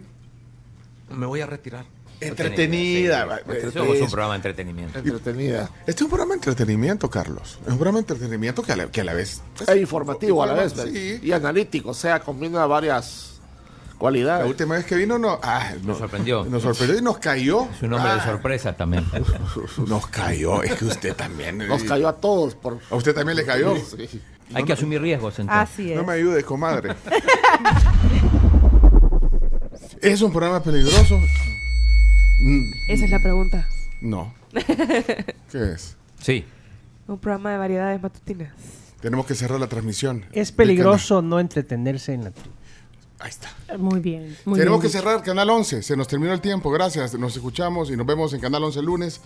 me 1.08 1.24
voy 1.26 1.40
a 1.40 1.46
retirar. 1.46 1.84
Entretenida. 2.20 3.38
Sí, 3.46 3.52
sí. 3.62 3.70
Somos 3.72 3.98
un 4.00 4.10
programa 4.10 4.32
de 4.34 4.36
entretenimiento. 4.36 4.98
Entretenida. 4.98 5.70
Este 5.80 5.92
es 5.92 6.02
un 6.02 6.08
programa 6.08 6.32
de 6.34 6.38
entretenimiento, 6.38 7.08
Carlos. 7.08 7.58
Es 7.62 7.68
un 7.72 7.78
programa 7.78 7.98
de 7.98 8.00
entretenimiento 8.12 8.62
que 8.62 8.72
a 8.72 8.76
la, 8.76 8.86
que 8.90 9.00
a 9.00 9.04
la 9.04 9.14
vez... 9.14 9.40
pues, 9.56 9.68
Es 9.68 9.76
informativo 9.80 10.42
a 10.42 10.46
la 10.46 10.52
vez 10.54 10.74
Sí. 10.92 11.20
y 11.22 11.32
analítico, 11.32 11.90
o 11.90 11.94
sea, 11.94 12.20
combina 12.20 12.66
varias 12.66 13.28
Cualidad. 14.00 14.38
La 14.40 14.46
última 14.46 14.76
vez 14.76 14.86
que 14.86 14.96
vino 14.96 15.18
no, 15.18 15.38
ah, 15.42 15.72
Nos 15.82 15.98
sorprendió. 15.98 16.46
nos 16.46 16.62
sorprendió 16.62 16.98
y 16.98 17.02
nos 17.02 17.18
cayó. 17.18 17.68
Es 17.70 17.82
un 17.82 17.92
hombre 17.92 18.14
de 18.14 18.18
Ah, 18.20 18.24
sorpresa 18.24 18.74
también. 18.74 19.04
Nos 19.86 20.06
cayó, 20.06 20.62
es 20.62 20.72
que 20.72 20.86
usted 20.86 21.14
también. 21.14 21.58
Nos 21.58 21.84
cayó 21.84 22.08
a 22.08 22.16
todos. 22.16 22.54
Por... 22.54 22.78
¿A 22.90 22.96
usted 22.96 23.14
también 23.14 23.36
le 23.36 23.44
cayó? 23.44 23.76
Sí. 23.76 24.22
Hay 24.54 24.64
que 24.64 24.72
asumir 24.72 25.02
riesgos 25.02 25.38
entonces. 25.38 25.70
Así 25.74 25.92
es. 25.92 25.98
No 25.98 26.04
me 26.04 26.14
ayude, 26.14 26.42
comadre. 26.42 26.94
¿Es 30.02 30.22
un 30.22 30.32
programa 30.32 30.62
peligroso? 30.62 31.20
Mm, 32.40 32.70
Esa 32.88 33.04
es 33.04 33.10
la 33.10 33.18
pregunta. 33.20 33.68
No. 34.00 34.32
¿Qué 35.52 35.72
es? 35.72 35.96
Sí. 36.22 36.44
Un 37.06 37.18
programa 37.18 37.52
de 37.52 37.58
variedades 37.58 38.00
matutinas. 38.02 38.52
Tenemos 39.00 39.26
que 39.26 39.34
cerrar 39.34 39.60
la 39.60 39.66
transmisión. 39.68 40.24
Es 40.32 40.52
peligroso 40.52 41.22
no 41.22 41.40
entretenerse 41.40 42.12
en 42.14 42.24
la 42.24 42.30
tribu. 42.30 42.50
Ahí 43.18 43.28
está. 43.30 43.50
Muy 43.78 44.00
bien. 44.00 44.36
Muy 44.46 44.58
Tenemos 44.58 44.80
bien. 44.80 44.90
que 44.90 44.98
cerrar 44.98 45.22
Canal 45.22 45.50
11. 45.50 45.82
Se 45.82 45.96
nos 45.96 46.08
terminó 46.08 46.32
el 46.32 46.40
tiempo. 46.40 46.70
Gracias. 46.70 47.14
Nos 47.18 47.36
escuchamos 47.36 47.90
y 47.90 47.96
nos 47.96 48.06
vemos 48.06 48.32
en 48.32 48.40
Canal 48.40 48.64
11 48.64 48.78
el 48.80 48.86
lunes. 48.86 49.20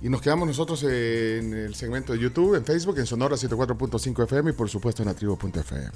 Y 0.00 0.08
nos 0.08 0.20
quedamos 0.20 0.48
nosotros 0.48 0.82
en 0.84 1.52
el 1.54 1.74
segmento 1.74 2.12
de 2.12 2.18
YouTube, 2.18 2.56
en 2.56 2.64
Facebook, 2.64 2.98
en 2.98 3.06
Sonora 3.06 3.36
74.5 3.36 4.24
FM 4.24 4.50
y 4.50 4.52
por 4.54 4.68
supuesto 4.68 5.02
en 5.02 5.08
atribo.fm. 5.10 5.90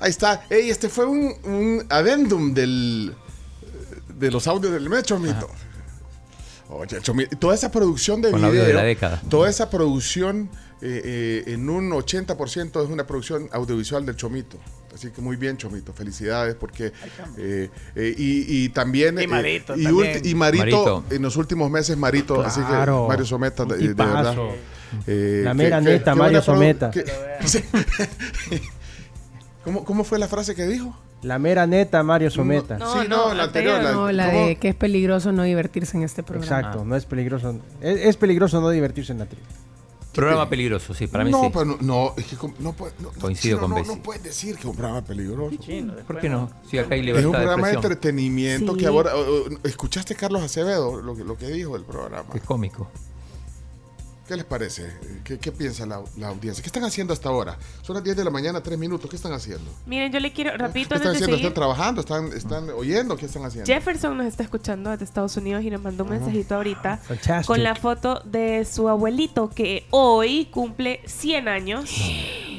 Ahí 0.00 0.10
está. 0.10 0.44
Ey, 0.50 0.68
este 0.70 0.88
fue 0.88 1.06
un, 1.06 1.32
un 1.44 1.86
adendum 1.88 2.52
del, 2.54 3.14
de 4.22 4.30
los 4.30 4.46
audios 4.46 4.72
del 4.72 4.88
Metro 4.88 5.18
Mito. 5.18 5.50
Oye, 6.70 7.00
Chomito, 7.02 7.36
toda 7.36 7.54
esa 7.54 7.70
producción 7.70 8.22
de 8.22 8.30
Con 8.30 8.40
video, 8.40 8.50
audio 8.50 8.64
de 8.64 8.72
la 8.72 8.82
década. 8.84 9.20
toda 9.28 9.50
esa 9.50 9.68
producción 9.68 10.48
eh, 10.80 11.42
eh, 11.46 11.52
en 11.52 11.68
un 11.68 11.90
80% 11.90 12.82
es 12.82 12.88
una 12.90 13.06
producción 13.06 13.48
audiovisual 13.52 14.06
del 14.06 14.16
Chomito. 14.16 14.56
Así 14.94 15.10
que 15.10 15.20
muy 15.20 15.36
bien, 15.36 15.56
Chomito. 15.58 15.92
Felicidades 15.92 16.54
porque... 16.54 16.92
eh, 17.36 17.68
eh, 17.94 18.14
y, 18.16 18.64
y 18.64 18.68
también... 18.70 19.18
Y 19.18 19.24
eh, 19.24 19.26
Marito 19.28 19.74
y, 19.76 19.84
también. 19.84 19.94
ulti- 20.22 20.26
y 20.30 20.34
Marito, 20.34 20.62
Marito. 20.64 21.04
en 21.10 21.22
los 21.22 21.36
últimos 21.36 21.70
meses, 21.70 21.96
Marito. 21.96 22.40
Así 22.42 22.60
que 22.60 22.72
Mario 22.72 23.24
Someta, 23.26 23.64
de, 23.64 23.76
de 23.76 23.94
verdad. 23.94 24.34
eh, 25.06 25.42
La 25.44 25.54
mera 25.54 25.78
que- 25.80 25.84
neta, 25.84 26.14
Mario 26.14 26.40
Someta. 26.42 26.90
¿Cómo, 29.64 29.84
¿Cómo 29.84 30.04
fue 30.04 30.18
la 30.18 30.28
frase 30.28 30.54
que 30.54 30.66
dijo? 30.66 30.96
La 31.22 31.38
mera 31.38 31.66
neta, 31.66 32.02
Mario 32.02 32.30
Someta. 32.30 32.78
sí, 32.78 33.06
no, 33.08 33.32
la 33.32 33.44
anterior. 33.44 33.82
la- 33.82 33.92
No, 33.92 34.10
la 34.12 34.30
¿cómo? 34.30 34.46
de 34.46 34.56
que 34.56 34.68
es 34.70 34.74
peligroso 34.74 35.30
no 35.32 35.42
divertirse 35.44 35.96
en 35.96 36.02
este 36.02 36.22
programa. 36.22 36.58
Exacto, 36.58 36.84
no 36.84 36.96
es 36.96 37.04
peligroso. 37.06 37.54
Es, 37.80 38.00
es 38.00 38.16
peligroso 38.16 38.60
no 38.60 38.68
divertirse 38.70 39.12
en 39.12 39.20
la 39.20 39.26
tribu. 39.26 39.44
Programa 40.12 40.46
peligroso, 40.46 40.92
sí, 40.92 41.06
para 41.06 41.24
mí 41.24 41.30
no, 41.30 41.40
sí. 41.44 41.48
pero 41.52 41.64
no, 41.64 41.76
no, 41.80 42.12
es 42.18 42.26
que 42.26 42.36
no, 42.58 42.72
puede- 42.74 42.92
no, 42.98 43.10
no, 43.14 43.18
Coincido 43.20 43.56
sí, 43.56 43.60
no, 43.60 43.60
con 43.62 43.70
no, 43.70 43.76
Bessie. 43.76 43.96
no 43.96 44.02
puedes 44.02 44.22
decir 44.22 44.54
que 44.56 44.60
es 44.60 44.66
un 44.66 44.76
programa 44.76 45.02
peligroso. 45.02 45.56
¿Por 46.06 46.20
qué 46.20 46.28
no? 46.28 46.50
Si 46.68 46.76
acá 46.78 46.94
hay 46.94 47.00
Es 47.00 47.06
libertad 47.06 47.26
un 47.28 47.32
de 47.32 47.38
programa 47.38 47.66
de 47.68 47.72
expresión. 47.72 47.92
entretenimiento 47.92 48.72
Sí. 48.74 48.78
que 48.80 48.86
ahora... 48.88 49.12
¿Escuchaste 49.64 50.14
Carlos 50.14 50.42
Acevedo 50.42 51.00
lo, 51.00 51.16
que- 51.16 51.24
lo 51.24 51.38
que 51.38 51.46
dijo 51.46 51.72
del 51.74 51.84
programa? 51.84 52.26
Es 52.34 52.42
cómico. 52.42 52.90
¿Qué 54.26 54.36
les 54.36 54.44
parece? 54.44 54.90
¿Qué, 55.24 55.38
qué 55.38 55.50
piensa 55.52 55.84
la, 55.84 56.00
la 56.16 56.28
audiencia? 56.28 56.62
¿Qué 56.62 56.68
están 56.68 56.84
haciendo 56.84 57.12
hasta 57.12 57.28
ahora? 57.28 57.58
Son 57.82 57.94
las 57.94 58.04
10 58.04 58.16
de 58.16 58.24
la 58.24 58.30
mañana, 58.30 58.62
3 58.62 58.78
minutos. 58.78 59.10
¿Qué 59.10 59.16
están 59.16 59.32
haciendo? 59.32 59.68
Miren, 59.84 60.12
yo 60.12 60.20
le 60.20 60.32
quiero, 60.32 60.52
¿Qué 60.52 60.58
rapidito 60.58 60.94
están 60.94 61.08
antes 61.08 61.20
de 61.20 61.24
haciendo? 61.24 61.36
seguir. 61.36 61.46
¿Están 61.48 61.54
trabajando? 61.54 62.00
¿Están, 62.00 62.32
están 62.32 62.70
oyendo? 62.70 63.16
¿Qué 63.16 63.26
están 63.26 63.44
haciendo? 63.44 63.66
Jefferson 63.66 64.16
nos 64.16 64.26
está 64.26 64.44
escuchando 64.44 64.90
desde 64.90 65.04
Estados 65.04 65.36
Unidos 65.36 65.64
y 65.64 65.70
nos 65.70 65.82
mandó 65.82 66.04
un 66.04 66.10
mensajito 66.10 66.54
ahorita 66.54 66.98
Fantastic. 66.98 67.46
con 67.46 67.62
la 67.64 67.74
foto 67.74 68.20
de 68.24 68.64
su 68.64 68.88
abuelito 68.88 69.50
que 69.50 69.86
hoy 69.90 70.46
cumple 70.46 71.00
100 71.04 71.48
años, 71.48 71.90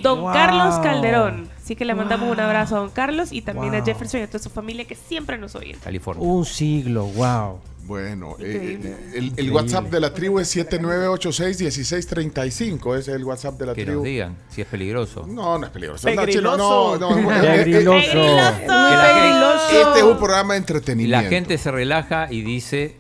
don 0.03 0.19
Wow. 0.21 0.33
Carlos 0.33 0.75
Calderón. 0.79 1.49
Así 1.63 1.77
que 1.77 1.85
le 1.85 1.95
mandamos 1.95 2.29
un 2.29 2.39
abrazo 2.41 2.75
a 2.75 2.79
don 2.79 2.89
Carlos 2.89 3.31
y 3.31 3.41
también 3.41 3.73
a 3.73 3.77
Wow. 3.77 3.85
Jefferson 3.85 4.19
y 4.19 4.23
a 4.23 4.27
toda 4.27 4.39
su 4.43 4.49
familia 4.49 4.83
que 4.85 4.95
siempre 4.95 5.37
nos 5.37 5.55
oyen. 5.55 5.79
California. 5.79 6.21
Un 6.27 6.43
siglo, 6.45 7.05
wow. 7.05 7.59
Bueno, 7.85 8.37
eh, 8.39 8.79
eh, 8.81 8.95
el, 9.15 9.33
el 9.35 9.51
WhatsApp 9.51 9.89
de 9.91 9.99
la 9.99 10.13
tribu 10.13 10.39
es 10.39 10.55
7986-1635. 10.55 12.97
Ese 12.97 13.11
es 13.11 13.17
el 13.17 13.23
WhatsApp 13.25 13.59
de 13.59 13.65
la 13.65 13.73
Que 13.73 13.83
tribu. 13.83 13.97
nos 13.99 14.05
digan 14.05 14.37
si 14.49 14.61
es 14.61 14.67
peligroso. 14.67 15.25
No, 15.27 15.57
no 15.57 15.65
es 15.65 15.71
peligroso. 15.71 16.05
Pegriloso. 16.07 16.57
No, 16.57 16.97
no, 16.97 17.21
no. 17.21 17.27
Pegriloso. 17.41 18.17
Eh, 18.17 18.39
eh, 18.39 18.67
¡Pegriloso! 18.67 19.69
Que 19.69 19.81
Este 19.81 19.99
es 19.99 20.03
un 20.05 20.17
programa 20.17 20.53
de 20.53 20.59
Y 20.59 20.61
entretenimiento. 20.61 21.23
la 21.23 21.29
gente 21.29 21.57
se 21.57 21.71
relaja 21.71 22.27
y 22.31 22.41
dice 22.41 22.95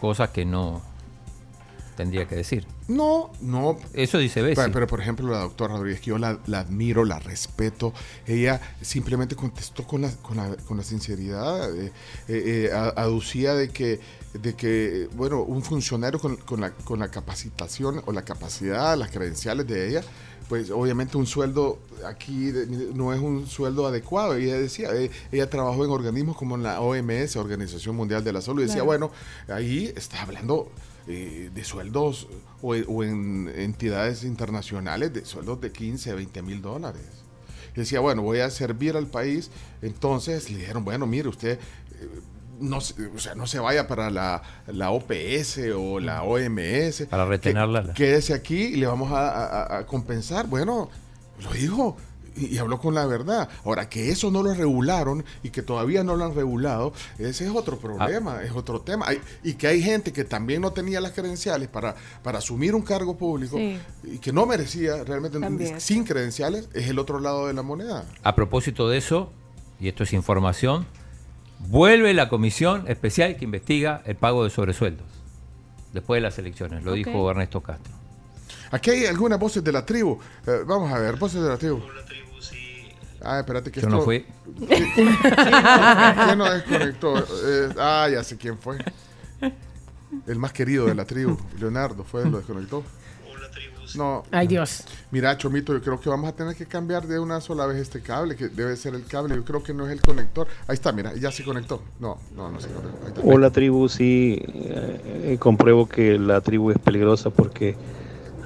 cosas 0.00 0.30
que 0.30 0.44
no 0.44 0.82
tendría 1.96 2.26
que 2.26 2.36
decir. 2.36 2.66
No, 2.88 3.30
no. 3.40 3.78
Eso 3.92 4.18
dice 4.18 4.42
Bessie. 4.42 4.56
Pero, 4.56 4.72
pero, 4.72 4.86
por 4.86 5.00
ejemplo, 5.00 5.28
la 5.30 5.38
doctora 5.40 5.74
Rodríguez, 5.76 6.00
que 6.00 6.10
yo 6.10 6.18
la, 6.18 6.38
la 6.46 6.60
admiro, 6.60 7.04
la 7.04 7.18
respeto, 7.18 7.92
ella 8.26 8.60
simplemente 8.80 9.36
contestó 9.36 9.84
con 9.86 10.02
la, 10.02 10.10
con 10.16 10.36
la, 10.36 10.54
con 10.56 10.76
la 10.76 10.82
sinceridad, 10.82 11.74
eh, 11.76 11.92
eh, 12.28 12.68
eh, 12.68 12.70
aducía 12.72 13.54
de 13.54 13.70
que, 13.70 14.00
de 14.34 14.54
que, 14.54 15.08
bueno, 15.14 15.42
un 15.42 15.62
funcionario 15.62 16.18
con, 16.18 16.36
con 16.36 16.60
la, 16.60 16.70
con 16.72 16.98
la 16.98 17.08
capacitación 17.08 18.02
o 18.06 18.12
la 18.12 18.22
capacidad, 18.22 18.96
las 18.96 19.10
credenciales 19.10 19.66
de 19.66 19.88
ella, 19.88 20.02
pues 20.48 20.70
obviamente 20.70 21.16
un 21.16 21.26
sueldo 21.26 21.78
aquí 22.06 22.52
no 22.94 23.14
es 23.14 23.20
un 23.20 23.46
sueldo 23.46 23.86
adecuado. 23.86 24.34
Ella 24.34 24.58
decía, 24.58 24.90
ella 25.32 25.48
trabajó 25.48 25.84
en 25.84 25.90
organismos 25.90 26.36
como 26.36 26.54
en 26.56 26.62
la 26.62 26.80
OMS, 26.80 27.36
Organización 27.36 27.96
Mundial 27.96 28.22
de 28.24 28.32
la 28.32 28.42
Salud, 28.42 28.60
y 28.60 28.64
decía, 28.64 28.82
Claro. 28.82 28.86
bueno, 28.86 29.10
ahí 29.48 29.92
está 29.96 30.20
hablando 30.22 30.70
eh, 31.06 31.50
de 31.54 31.64
sueldos 31.64 32.28
o, 32.62 32.74
o 32.74 33.04
en 33.04 33.52
entidades 33.56 34.24
internacionales 34.24 35.12
de 35.12 35.24
sueldos 35.24 35.60
de 35.60 35.70
15, 35.72 36.14
20 36.14 36.42
mil 36.42 36.62
dólares. 36.62 37.02
Y 37.76 37.80
decía, 37.80 38.00
bueno, 38.00 38.22
voy 38.22 38.38
a 38.40 38.50
servir 38.50 38.96
al 38.96 39.06
país. 39.08 39.50
Entonces 39.82 40.50
le 40.50 40.58
dijeron, 40.58 40.84
bueno, 40.84 41.06
mire, 41.06 41.28
usted 41.28 41.58
eh, 41.58 42.08
no, 42.60 42.80
se- 42.80 43.06
o 43.08 43.18
sea, 43.18 43.34
no 43.34 43.46
se 43.48 43.58
vaya 43.58 43.88
para 43.88 44.10
la, 44.10 44.42
la 44.68 44.90
OPS 44.92 45.58
o 45.76 45.98
la 46.00 46.22
OMS. 46.22 47.06
Para 47.10 47.24
retenerla. 47.26 47.82
Que- 47.84 47.92
Quédese 47.94 48.32
aquí 48.32 48.62
y 48.62 48.76
le 48.76 48.86
vamos 48.86 49.10
a, 49.12 49.28
a- 49.28 49.78
a 49.78 49.86
compensar. 49.86 50.46
Bueno, 50.46 50.88
lo 51.42 51.52
dijo 51.52 51.96
y, 52.36 52.46
y 52.54 52.58
habló 52.58 52.78
con 52.78 52.94
la 52.94 53.06
verdad. 53.06 53.48
Ahora, 53.64 53.88
que 53.88 54.10
eso 54.10 54.30
no 54.30 54.42
lo 54.42 54.52
regularon 54.54 55.24
y 55.42 55.50
que 55.50 55.62
todavía 55.62 56.02
no 56.04 56.16
lo 56.16 56.24
han 56.24 56.34
regulado, 56.34 56.92
ese 57.18 57.44
es 57.44 57.50
otro 57.50 57.78
problema, 57.78 58.42
es 58.42 58.52
otro 58.52 58.80
tema. 58.80 59.06
Hay- 59.08 59.20
y 59.42 59.54
que 59.54 59.66
hay 59.66 59.82
gente 59.82 60.12
que 60.12 60.24
también 60.24 60.60
no 60.62 60.72
tenía 60.72 61.00
las 61.00 61.12
credenciales 61.12 61.68
para, 61.68 61.94
para 62.22 62.38
asumir 62.38 62.74
un 62.74 62.82
cargo 62.82 63.16
público 63.16 63.56
Sí. 63.56 63.78
y 64.04 64.18
que 64.18 64.32
no 64.32 64.46
merecía 64.46 65.04
realmente 65.04 65.38
También. 65.38 65.80
sin 65.80 66.04
credenciales, 66.04 66.68
es 66.74 66.88
el 66.88 66.98
otro 66.98 67.20
lado 67.20 67.46
de 67.46 67.54
la 67.54 67.62
moneda. 67.62 68.04
A 68.22 68.34
propósito 68.34 68.88
de 68.88 68.98
eso, 68.98 69.32
y 69.80 69.88
esto 69.88 70.02
es 70.04 70.12
información, 70.12 70.86
vuelve 71.68 72.12
la 72.14 72.28
comisión 72.28 72.84
especial 72.88 73.36
que 73.36 73.44
investiga 73.44 74.02
el 74.04 74.16
pago 74.16 74.44
de 74.44 74.50
sobresueldos 74.50 75.06
después 75.92 76.18
de 76.18 76.22
las 76.22 76.38
elecciones, 76.38 76.82
lo 76.82 76.92
Ah, 83.24 83.40
espérate 83.40 83.70
que 83.70 83.80
Yo 83.80 83.88
esto... 83.88 83.96
no 83.96 84.02
fui. 84.02 84.24
¿Quién 84.68 84.92
quién 84.94 86.38
nos 86.38 86.52
desconectó? 86.52 87.18
Eh, 87.18 87.74
ah, 87.78 88.08
ya 88.12 88.22
sé 88.22 88.36
quién 88.36 88.58
fue. 88.58 88.78
El 90.26 90.38
más 90.38 90.52
querido 90.52 90.86
de 90.86 90.94
la 90.94 91.04
tribu, 91.04 91.36
Leonardo, 91.58 92.04
fue 92.04 92.22
el 92.22 92.30
lo 92.30 92.38
desconectó. 92.38 92.84
No. 93.96 94.24
Ay, 94.30 94.46
Dios. 94.46 94.84
Mira, 95.10 95.36
Chomito, 95.36 95.72
yo 95.72 95.80
creo 95.80 96.00
que 96.00 96.08
vamos 96.08 96.28
a 96.28 96.32
tener 96.34 96.56
que 96.56 96.66
cambiar 96.66 97.06
de 97.06 97.18
una 97.18 97.40
sola 97.40 97.66
vez 97.66 97.78
este 97.78 98.00
cable, 98.00 98.34
que 98.34 98.48
debe 98.48 98.76
ser 98.76 98.94
el 98.94 99.04
cable. 99.04 99.36
Yo 99.36 99.44
creo 99.44 99.62
que 99.62 99.72
no 99.72 99.86
es 99.86 99.92
el 99.92 100.00
conector. 100.00 100.48
Ahí 100.66 100.74
está, 100.74 100.92
mira, 100.92 101.14
ya 101.14 101.30
se 101.30 101.44
conectó. 101.44 101.82
No, 102.00 102.18
no, 102.34 102.50
no 102.50 102.60
se 102.60 102.68
conectó. 102.68 102.98
Ahí 103.02 103.08
está. 103.08 103.20
Hola 103.22 103.50
tribu, 103.50 103.88
sí, 103.88 104.42
eh, 104.46 105.36
compruebo 105.38 105.88
que 105.88 106.18
la 106.18 106.40
tribu 106.40 106.70
es 106.70 106.78
peligrosa 106.78 107.30
porque 107.30 107.76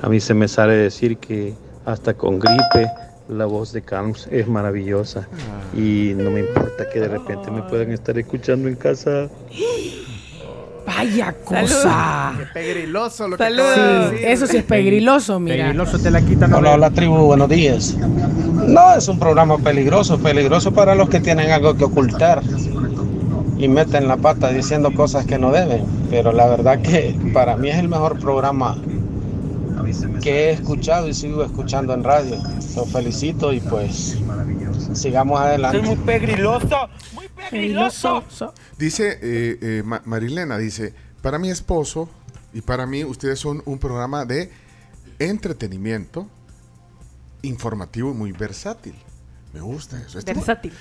a 0.03 0.09
mí 0.09 0.21
se 0.21 0.35
me 0.35 0.49
sale 0.49 0.75
decir 0.75 1.17
que 1.19 1.55
hasta 1.87 2.15
con 2.15 2.39
gripe 2.39 2.91
la 3.29 3.45
voz 3.45 3.73
de 3.73 3.83
Carms 3.83 4.27
es 4.31 4.49
maravillosa 4.49 5.29
y 5.77 6.15
no 6.17 6.31
me 6.31 6.41
importa 6.41 6.89
que 6.91 7.01
de 7.01 7.09
repente 7.09 7.51
me 7.51 7.63
puedan 7.63 7.93
estar 7.93 8.19
escuchando 8.19 8.69
en 8.69 8.75
casa. 8.75 9.29
Vaya 10.87 11.35
cosa. 11.45 12.33
Qué 12.39 12.47
pegriloso 12.55 13.29
lo 13.29 13.37
que 13.37 13.45
Sí, 13.45 14.25
eso 14.25 14.47
sí 14.47 14.57
es 14.57 14.65
pegriloso, 14.65 15.39
mira. 15.39 15.65
Pegriloso 15.65 15.99
te 15.99 16.11
la 16.11 16.23
quitan. 16.23 16.53
Hola, 16.55 16.73
hola 16.75 16.91
tribu, 16.91 17.17
buenos 17.19 17.51
días. 17.51 17.97
No, 18.67 18.95
es 18.95 19.07
un 19.09 19.19
programa 19.19 19.59
peligroso, 19.59 20.19
peligroso 20.19 20.73
para 20.73 20.95
los 20.95 21.11
que 21.11 21.21
tienen 21.21 21.51
algo 21.51 21.77
que 21.77 21.85
ocultar 21.85 22.43
y 23.59 23.69
meten 23.69 24.09
la 24.09 24.17
pata 24.17 24.51
diciendo 24.51 24.93
cosas 24.95 25.27
que 25.27 25.39
no 25.39 25.53
deben. 25.53 25.85
Pero 26.11 26.33
la 26.33 26.47
verdad 26.47 26.81
que 26.81 27.15
para 27.35 27.57
mí 27.57 27.69
es 27.69 27.77
el 27.77 27.89
mejor 27.89 28.19
programa 28.19 28.79
que 30.23 30.31
he 30.31 30.51
escuchado 30.53 31.09
y 31.09 31.15
sigo 31.15 31.43
escuchando 31.45 31.95
en 31.95 32.05
radio. 32.05 32.37
Los 32.77 32.91
felicito 32.93 33.53
y 33.53 33.61
pues 33.61 34.17
sigamos 34.95 35.41
adelante. 35.41 35.79
Soy 35.79 35.87
muy 35.97 36.05
pegriloso. 36.05 36.89
Muy 37.15 37.29
Pegriloso. 37.51 38.25
Dice 38.77 39.19
eh, 39.23 39.59
eh, 39.61 39.83
Ma- 39.85 40.03
Marilena, 40.05 40.59
dice, 40.59 40.93
para 41.23 41.39
mi 41.39 41.51
esposo 41.51 42.09
y 42.53 42.61
para 42.63 42.87
mí 42.87 43.05
ustedes 43.05 43.39
son 43.39 43.63
un 43.65 43.79
programa 43.79 44.25
de 44.25 44.51
entretenimiento 45.19 46.27
informativo 47.43 48.11
y 48.11 48.15
muy 48.15 48.33
versátil. 48.33 48.95
Me 49.55 49.61
gusta 49.61 49.99
eso. 50.01 50.19
Este- 50.19 50.35
Versátil. 50.35 50.73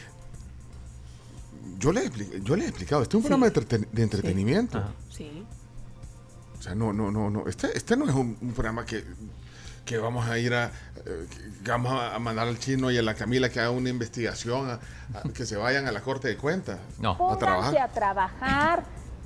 yo 1.79 1.91
le, 1.91 2.09
yo 2.43 2.55
le 2.55 2.65
he 2.65 2.67
explicado, 2.67 3.03
este 3.03 3.15
es 3.17 3.23
un 3.23 3.29
programa 3.29 3.49
de, 3.49 3.53
entreten- 3.53 3.87
de 3.91 4.03
entretenimiento. 4.03 4.83
Sí. 5.09 5.43
O 6.59 6.61
sea, 6.61 6.75
no, 6.75 6.91
no, 6.93 7.11
no, 7.11 7.29
no. 7.29 7.47
Este, 7.47 7.75
este 7.77 7.95
no 7.97 8.05
es 8.09 8.15
un, 8.15 8.37
un 8.41 8.53
programa 8.53 8.85
que, 8.85 9.03
que 9.85 9.97
vamos 9.97 10.27
a 10.27 10.37
ir 10.39 10.53
a, 10.53 10.71
eh, 11.05 11.27
que 11.63 11.71
vamos 11.71 11.91
a 11.93 12.15
a 12.15 12.19
mandar 12.19 12.47
al 12.47 12.57
chino 12.59 12.89
y 12.91 12.97
a 12.97 13.01
la 13.03 13.13
Camila 13.13 13.49
que 13.49 13.59
haga 13.59 13.69
una 13.71 13.89
investigación, 13.89 14.69
a- 14.69 14.79
a- 15.17 15.29
que 15.33 15.45
se 15.45 15.55
vayan 15.55 15.87
a 15.87 15.91
la 15.91 16.01
corte 16.01 16.27
de 16.27 16.37
cuentas. 16.37 16.79
No. 16.99 17.15
A 17.31 17.37
trabajar. 17.37 17.77
a 17.77 17.87
trabajar. 17.89 18.83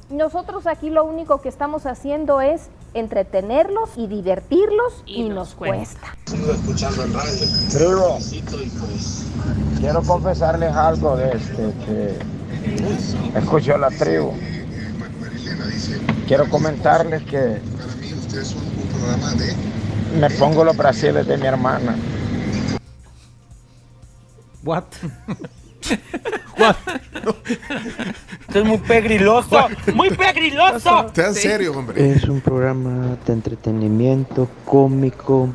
Nosotros 0.09 0.67
aquí 0.67 0.89
lo 0.89 1.05
único 1.05 1.39
que 1.41 1.47
estamos 1.47 1.85
haciendo 1.85 2.41
es 2.41 2.63
entretenerlos 2.93 3.91
y 3.95 4.07
divertirlos 4.07 5.03
y, 5.05 5.29
nos 5.29 5.55
cuesta. 5.55 6.17
Tribu, 7.71 8.19
quiero 9.79 10.01
confesarles 10.03 10.75
algo 10.75 11.15
de 11.15 11.29
este 11.31 11.73
que 11.85 13.39
escucho 13.39 13.77
la 13.77 13.87
tribu. 13.89 14.33
Quiero 16.27 16.49
comentarles 16.49 17.23
que 17.23 17.59
me 20.19 20.29
pongo 20.31 20.63
los 20.63 20.75
brasiles 20.75 21.27
de 21.27 21.37
mi 21.37 21.47
hermana. 21.47 21.95
What? 24.63 24.83
Esto 28.41 28.59
es 28.59 28.65
muy 28.65 28.77
pegriloso, 28.77 29.67
muy 29.95 30.09
pegriloso. 30.11 31.09
Sean 31.13 31.33
serios, 31.33 31.75
hombre. 31.75 32.13
Es 32.13 32.25
un 32.25 32.41
programa 32.41 33.17
de 33.25 33.33
entretenimiento 33.33 34.47
cómico 34.65 35.49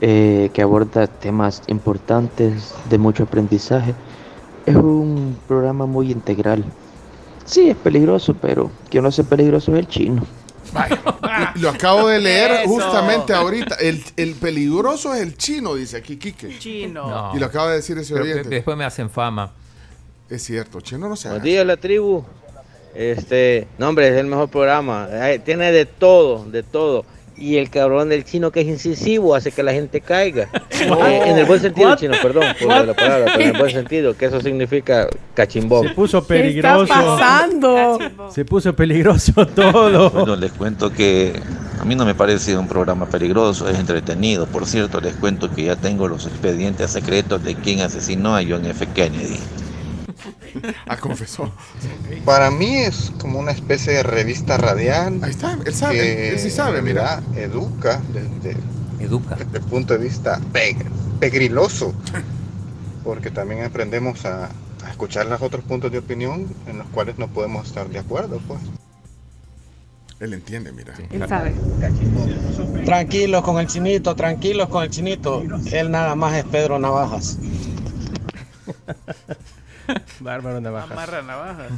eh, 0.00 0.50
que 0.54 0.62
aborda 0.62 1.06
temas 1.06 1.62
importantes 1.66 2.74
de 2.88 2.98
mucho 2.98 3.24
aprendizaje. 3.24 3.94
Es 4.64 4.76
un 4.76 5.36
programa 5.46 5.86
muy 5.86 6.10
integral. 6.10 6.64
Sí, 7.50 7.70
es 7.70 7.76
peligroso, 7.76 8.34
pero 8.40 8.70
quien 8.88 9.02
no 9.02 9.08
es 9.08 9.20
peligroso 9.28 9.72
es 9.72 9.78
el 9.80 9.88
chino. 9.88 10.26
Lo 11.56 11.70
acabo 11.70 12.06
de 12.08 12.20
leer 12.20 12.52
Eso. 12.62 12.68
justamente 12.68 13.32
ahorita. 13.34 13.74
El, 13.80 14.02
el 14.16 14.34
peligroso 14.34 15.12
es 15.14 15.22
el 15.22 15.36
chino, 15.36 15.74
dice 15.74 15.96
aquí 15.96 16.16
Quique. 16.16 16.58
Chino. 16.58 17.08
No. 17.08 17.36
Y 17.36 17.40
lo 17.40 17.46
acaba 17.46 17.70
de 17.70 17.76
decir 17.76 17.98
ese 17.98 18.12
Pero 18.12 18.24
oyente. 18.24 18.48
de- 18.48 18.54
después 18.56 18.76
me 18.76 18.84
hacen 18.84 19.10
fama. 19.10 19.52
Es 20.28 20.44
cierto, 20.44 20.80
chino 20.80 21.08
no 21.08 21.16
se. 21.16 21.26
Buenos 21.28 21.44
días, 21.44 21.66
la 21.66 21.76
tribu. 21.76 22.24
Este, 22.94 23.66
no, 23.78 23.88
hombre, 23.88 24.08
es 24.08 24.14
el 24.14 24.26
mejor 24.26 24.48
programa. 24.48 25.08
Tiene 25.44 25.72
de 25.72 25.86
todo, 25.86 26.44
de 26.44 26.62
todo. 26.62 27.04
Y 27.40 27.56
el 27.56 27.70
cabrón 27.70 28.10
del 28.10 28.24
chino 28.24 28.52
que 28.52 28.60
es 28.60 28.68
incisivo 28.68 29.34
hace 29.34 29.50
que 29.50 29.62
la 29.62 29.72
gente 29.72 30.00
caiga. 30.00 30.48
Eh, 30.80 31.22
en 31.26 31.36
el 31.36 31.44
buen 31.44 31.60
sentido, 31.60 31.90
What? 31.90 31.98
chino, 31.98 32.14
perdón 32.22 32.42
por 32.58 32.68
la 32.68 32.94
palabra, 32.94 33.26
pero 33.36 33.40
en 33.42 33.54
el 33.54 33.58
buen 33.58 33.70
sentido, 33.70 34.16
que 34.16 34.24
eso 34.24 34.40
significa 34.40 35.08
cachimbón. 35.34 35.88
Se 35.88 35.94
puso 35.94 36.24
peligroso. 36.24 36.94
Se 38.30 38.44
puso 38.46 38.74
peligroso 38.74 39.46
todo. 39.54 40.08
Bueno, 40.08 40.36
les 40.36 40.52
cuento 40.52 40.90
que 40.90 41.34
a 41.78 41.84
mí 41.84 41.94
no 41.94 42.06
me 42.06 42.14
parece 42.14 42.56
un 42.56 42.66
programa 42.66 43.04
peligroso, 43.06 43.68
es 43.68 43.78
entretenido. 43.78 44.46
Por 44.46 44.64
cierto, 44.64 45.02
les 45.02 45.14
cuento 45.16 45.50
que 45.54 45.64
ya 45.64 45.76
tengo 45.76 46.08
los 46.08 46.26
expedientes 46.26 46.90
secretos 46.90 47.44
de 47.44 47.54
quién 47.56 47.80
asesinó 47.82 48.34
a 48.36 48.40
John 48.42 48.64
F. 48.64 48.86
Kennedy. 48.94 49.38
Ah, 50.86 50.96
confesó. 50.96 51.52
Para 52.24 52.50
mí 52.50 52.76
es 52.78 53.12
como 53.20 53.38
una 53.38 53.52
especie 53.52 53.92
de 53.92 54.02
revista 54.02 54.56
radial. 54.56 55.20
Ahí 55.22 55.30
está, 55.30 55.58
él 55.64 55.74
sabe, 55.74 55.94
que 55.96 56.28
él 56.30 56.38
sí 56.38 56.50
sabe, 56.50 56.82
mira. 56.82 57.22
educa 57.36 58.00
desde, 58.12 58.56
educa. 58.98 59.36
desde 59.36 59.58
el 59.58 59.64
punto 59.64 59.94
de 59.96 60.04
vista 60.04 60.40
peg- 60.52 60.88
pegriloso. 61.18 61.94
Porque 63.04 63.30
también 63.30 63.64
aprendemos 63.64 64.24
a, 64.26 64.44
a 64.84 64.90
escuchar 64.90 65.26
los 65.26 65.40
otros 65.40 65.64
puntos 65.64 65.90
de 65.90 65.98
opinión 65.98 66.46
en 66.66 66.78
los 66.78 66.86
cuales 66.88 67.16
no 67.18 67.28
podemos 67.28 67.66
estar 67.66 67.88
de 67.88 67.98
acuerdo, 67.98 68.40
pues. 68.46 68.60
Él 70.20 70.34
entiende, 70.34 70.70
mira. 70.70 70.92
Él 71.10 71.26
sabe. 71.26 71.54
Tranquilos 72.84 73.42
con 73.42 73.58
el 73.58 73.66
chinito, 73.66 74.14
tranquilos 74.14 74.68
con 74.68 74.82
el 74.84 74.90
chinito. 74.90 75.42
Él 75.72 75.90
nada 75.90 76.14
más 76.14 76.34
es 76.36 76.44
Pedro 76.44 76.78
Navajas. 76.78 77.38
Bárbaro 80.20 80.60
Navaja. 80.60 80.92
Amarra 80.92 81.22
navajas. 81.22 81.72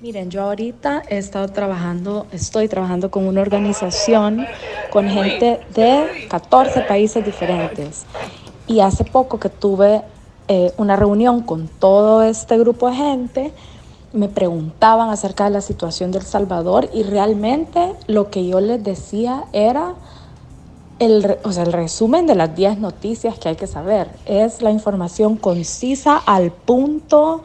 Miren, 0.00 0.30
yo 0.30 0.42
ahorita 0.42 1.02
he 1.08 1.18
estado 1.18 1.48
trabajando, 1.48 2.26
estoy 2.32 2.68
trabajando 2.68 3.10
con 3.10 3.26
una 3.26 3.42
organización 3.42 4.46
con 4.90 5.08
gente 5.08 5.60
de 5.74 6.26
14 6.30 6.82
países 6.82 7.24
diferentes. 7.24 8.06
Y 8.66 8.80
hace 8.80 9.04
poco 9.04 9.38
que 9.38 9.50
tuve 9.50 10.02
eh, 10.48 10.72
una 10.78 10.96
reunión 10.96 11.42
con 11.42 11.68
todo 11.68 12.22
este 12.22 12.56
grupo 12.58 12.88
de 12.88 12.96
gente, 12.96 13.52
me 14.12 14.28
preguntaban 14.28 15.10
acerca 15.10 15.44
de 15.44 15.50
la 15.50 15.60
situación 15.60 16.10
del 16.10 16.22
Salvador 16.22 16.88
y 16.92 17.02
realmente 17.02 17.94
lo 18.06 18.30
que 18.30 18.46
yo 18.46 18.60
les 18.60 18.82
decía 18.82 19.44
era 19.52 19.94
el, 21.00 21.38
o 21.42 21.50
sea, 21.50 21.64
el 21.64 21.72
resumen 21.72 22.26
de 22.26 22.36
las 22.36 22.54
10 22.54 22.78
noticias 22.78 23.38
que 23.38 23.48
hay 23.48 23.56
que 23.56 23.66
saber. 23.66 24.08
Es 24.26 24.62
la 24.62 24.70
información 24.70 25.36
concisa, 25.36 26.18
al 26.18 26.52
punto, 26.52 27.42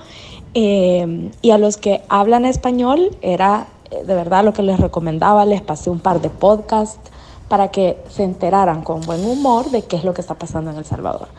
eh, 0.53 1.31
y 1.41 1.51
a 1.51 1.57
los 1.57 1.77
que 1.77 2.03
hablan 2.09 2.45
español 2.45 3.17
era 3.21 3.67
eh, 3.89 4.03
de 4.05 4.13
verdad 4.13 4.43
lo 4.43 4.53
que 4.53 4.61
les 4.61 4.79
recomendaba. 4.79 5.45
Les 5.45 5.61
pasé 5.61 5.89
un 5.89 5.99
par 5.99 6.21
de 6.21 6.29
podcasts 6.29 6.99
para 7.47 7.69
que 7.69 7.97
se 8.09 8.23
enteraran 8.23 8.83
con 8.83 9.01
buen 9.01 9.25
humor 9.25 9.71
de 9.71 9.83
qué 9.83 9.95
es 9.95 10.03
lo 10.03 10.13
que 10.13 10.21
está 10.21 10.35
pasando 10.35 10.71
en 10.71 10.77
El 10.77 10.85
Salvador. 10.85 11.29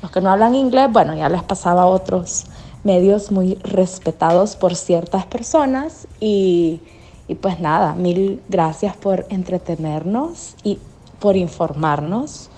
Los 0.00 0.10
que 0.10 0.22
no 0.22 0.30
hablan 0.30 0.54
inglés, 0.54 0.90
bueno, 0.90 1.14
ya 1.14 1.28
les 1.28 1.42
pasaba 1.42 1.86
otros 1.86 2.46
medios 2.84 3.30
muy 3.30 3.56
respetados 3.56 4.56
por 4.56 4.76
ciertas 4.76 5.26
personas 5.26 6.06
y, 6.20 6.80
y 7.28 7.34
pues 7.34 7.60
nada, 7.60 7.94
mil 7.94 8.40
gracias 8.48 8.96
por 8.96 9.26
entretenernos 9.28 10.54
y 10.62 10.78
por 11.20 11.36
informarnos 11.36 12.50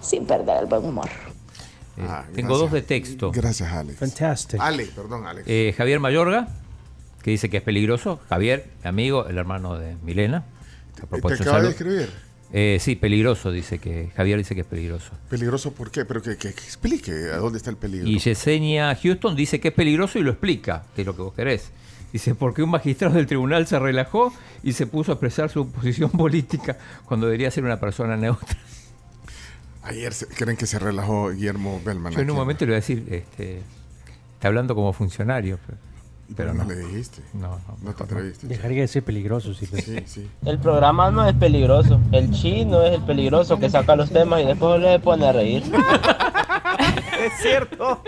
sin 0.00 0.26
perder 0.26 0.60
el 0.62 0.66
buen 0.66 0.84
humor. 0.84 1.08
Eh, 1.96 2.02
Ah, 2.08 2.24
tengo 2.34 2.48
gracias. 2.50 2.58
dos 2.60 2.72
de 2.72 2.82
texto. 2.82 3.32
Gracias, 3.32 3.72
Alex. 3.72 3.98
Fantastic. 3.98 4.60
Ale, 4.60 4.86
perdón, 4.86 5.26
Alex. 5.26 5.46
Eh, 5.48 5.74
Javier 5.76 5.98
Mayorga, 6.00 6.48
que 7.22 7.30
dice 7.32 7.50
que 7.50 7.56
es 7.58 7.62
peligroso. 7.62 8.20
Javier, 8.28 8.70
mi 8.84 8.88
amigo, 8.88 9.26
el 9.26 9.36
hermano 9.36 9.76
de 9.78 9.96
Milena. 10.04 10.44
A 11.02 11.06
propósito, 11.06 11.42
acaba 11.42 11.62
de 11.62 11.70
escribir? 11.70 12.08
Eh, 12.52 12.78
sí, 12.80 12.96
peligroso, 12.96 13.50
dice 13.50 13.78
que. 13.78 14.10
Javier 14.16 14.38
dice 14.38 14.54
que 14.54 14.62
es 14.62 14.66
peligroso. 14.66 15.10
¿Peligroso 15.28 15.72
por 15.72 15.90
qué? 15.90 16.04
Pero 16.04 16.22
que, 16.22 16.36
que- 16.36 16.54
que 16.54 16.64
explique 16.64 17.12
a 17.32 17.36
dónde 17.36 17.58
está 17.58 17.70
el 17.70 17.76
peligro. 17.76 18.08
Y 18.08 18.18
Yesenia 18.18 18.96
Houston 19.02 19.36
dice 19.36 19.60
que 19.60 19.68
es 19.68 19.74
peligroso 19.74 20.18
y 20.18 20.22
lo 20.22 20.30
explica, 20.30 20.84
que 20.94 21.02
es 21.02 21.06
lo 21.06 21.14
que 21.14 21.22
vos 21.22 21.34
querés. 21.34 21.70
Dice, 22.12 22.34
porque 22.34 22.62
un 22.62 22.70
magistrado 22.70 23.14
del 23.16 23.26
tribunal 23.26 23.66
se 23.66 23.78
relajó 23.78 24.32
y 24.62 24.72
se 24.72 24.86
puso 24.86 25.12
a 25.12 25.14
expresar 25.14 25.50
su 25.50 25.70
posición 25.70 26.10
política 26.12 26.78
cuando 27.04 27.26
debería 27.26 27.50
ser 27.50 27.64
una 27.64 27.78
persona 27.78 28.16
neutra. 28.16 28.56
Ayer 29.82 30.12
se- 30.14 30.26
creen 30.26 30.56
que 30.56 30.66
se 30.66 30.78
relajó 30.78 31.30
Guillermo 31.30 31.80
Bellman. 31.84 32.12
Yo 32.12 32.20
en 32.20 32.30
un 32.30 32.36
momento 32.36 32.64
le 32.64 32.70
voy 32.72 32.74
a 32.76 32.80
decir, 32.80 33.06
este, 33.10 33.62
está 34.34 34.48
hablando 34.48 34.74
como 34.74 34.92
funcionario, 34.92 35.58
pero, 35.66 35.78
pero 36.36 36.54
no 36.54 36.64
no. 36.64 36.70
le 36.70 36.76
dijiste. 36.76 37.22
No, 37.34 37.58
no. 37.68 37.76
No 37.82 37.92
te 37.94 38.04
atreviste. 38.04 38.46
Dejaría 38.46 38.82
de 38.82 38.88
ser 38.88 39.02
peligroso. 39.04 39.54
Sí. 39.54 39.66
Sí, 39.66 39.96
sí. 40.06 40.30
El 40.44 40.58
programa 40.58 41.10
no 41.10 41.26
es 41.26 41.34
peligroso. 41.34 42.00
El 42.12 42.30
chino 42.32 42.82
es 42.82 42.94
el 42.94 43.02
peligroso 43.02 43.58
que 43.58 43.70
saca 43.70 43.96
los 43.96 44.10
temas 44.10 44.42
y 44.42 44.46
después 44.46 44.80
le 44.80 44.98
pone 44.98 45.26
a 45.26 45.32
reír. 45.32 45.62
es 47.20 47.32
cierto. 47.42 48.02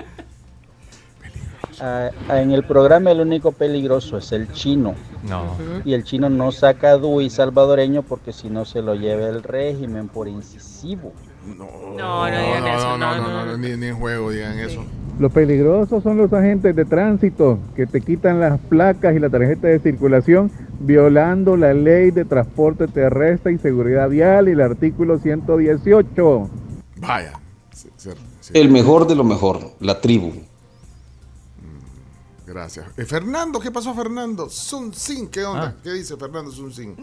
Ah, 1.81 2.11
en 2.29 2.51
el 2.51 2.65
programa 2.65 3.11
el 3.11 3.21
único 3.21 3.53
peligroso 3.53 4.19
es 4.19 4.33
el 4.33 4.53
chino. 4.53 4.95
No. 5.29 5.57
Y 5.85 5.95
el 5.95 6.05
chino 6.05 6.29
no 6.29 6.53
saca 6.53 6.97
DUI 6.97 7.31
salvadoreño 7.31 8.03
porque 8.03 8.33
si 8.33 8.51
no 8.51 8.65
se 8.65 8.83
lo 8.83 8.95
lleva 8.95 9.29
el 9.29 9.43
régimen 9.43 10.09
por 10.09 10.29
incisivo. 10.29 11.13
No, 11.47 11.67
No, 11.97 12.29
no 12.29 12.39
digan 12.39 12.67
eso, 12.67 12.99
no, 12.99 13.17
no, 13.17 13.47
no. 13.47 13.57
Ni, 13.57 13.77
ni 13.77 13.87
en 13.87 13.97
juego 13.97 14.31
digan 14.31 14.59
eso. 14.59 14.85
Lo 15.19 15.31
peligroso 15.31 16.01
son 16.01 16.17
los 16.17 16.33
agentes 16.33 16.75
de 16.75 16.85
tránsito 16.85 17.59
que 17.77 17.87
te 17.87 18.01
quitan 18.01 18.41
las 18.41 18.59
placas 18.59 19.15
y 19.15 19.19
la 19.19 19.29
tarjeta 19.29 19.69
de 19.69 19.79
circulación 19.79 20.51
violando 20.81 21.57
la 21.57 21.75
ley 21.75 22.11
de 22.11 22.25
transporte 22.25 22.89
terrestre 22.89 23.53
y 23.53 23.59
seguridad 23.59 24.09
vial 24.09 24.49
y 24.49 24.53
el 24.53 24.61
artículo 24.61 25.19
118. 25.19 26.51
Vaya. 26.97 27.33
El 28.55 28.71
mejor 28.71 29.07
de 29.07 29.15
lo 29.15 29.25
mejor, 29.25 29.61
la 29.81 30.01
tribu. 30.01 30.33
Gracias. 32.51 32.87
Eh, 32.97 33.05
Fernando, 33.05 33.61
¿qué 33.61 33.71
pasó, 33.71 33.95
Fernando? 33.95 34.51
Sun 34.51 34.93
Sin, 34.93 35.29
¿qué 35.29 35.45
onda? 35.45 35.75
Ah. 35.77 35.81
¿Qué 35.85 35.93
dice 35.93 36.17
Fernando 36.17 36.51
Sun 36.51 36.75
Sin? 36.75 36.97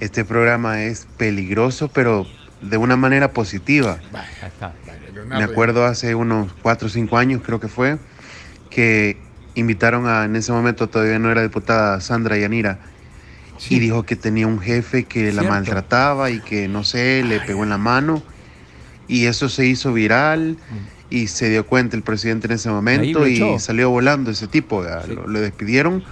Este 0.00 0.24
programa 0.24 0.82
es 0.82 1.06
peligroso, 1.18 1.88
pero 1.88 2.26
de 2.62 2.78
una 2.78 2.96
manera 2.96 3.32
positiva. 3.32 3.98
Está. 4.42 4.72
Me 5.26 5.44
acuerdo 5.44 5.84
hace 5.84 6.14
unos 6.14 6.50
4 6.62 6.86
o 6.86 6.90
5 6.90 7.18
años, 7.18 7.42
creo 7.44 7.60
que 7.60 7.68
fue, 7.68 7.98
que 8.70 9.18
invitaron 9.54 10.06
a, 10.06 10.24
en 10.24 10.36
ese 10.36 10.52
momento 10.52 10.88
todavía 10.88 11.18
no 11.18 11.30
era 11.30 11.42
diputada, 11.42 12.00
Sandra 12.00 12.38
Yanira, 12.38 12.78
y 13.68 13.78
dijo 13.78 14.04
que 14.04 14.16
tenía 14.16 14.46
un 14.46 14.60
jefe 14.60 15.04
que 15.04 15.32
la 15.32 15.42
maltrataba 15.42 16.30
y 16.30 16.40
que, 16.40 16.66
no 16.66 16.82
sé, 16.82 17.22
le 17.24 17.40
pegó 17.40 17.62
en 17.64 17.70
la 17.70 17.78
mano, 17.78 18.22
y 19.06 19.26
eso 19.26 19.50
se 19.50 19.66
hizo 19.66 19.92
viral, 19.92 20.56
y 21.10 21.28
se 21.28 21.48
dio 21.48 21.66
cuenta 21.66 21.96
el 21.96 22.02
presidente 22.02 22.46
en 22.46 22.54
ese 22.54 22.70
momento 22.70 23.26
y 23.26 23.58
salió 23.58 23.90
volando 23.90 24.30
ese 24.30 24.46
tipo. 24.46 24.82
¿verdad? 24.82 25.06
Lo, 25.06 25.26
lo 25.26 25.40
despidieron 25.40 26.04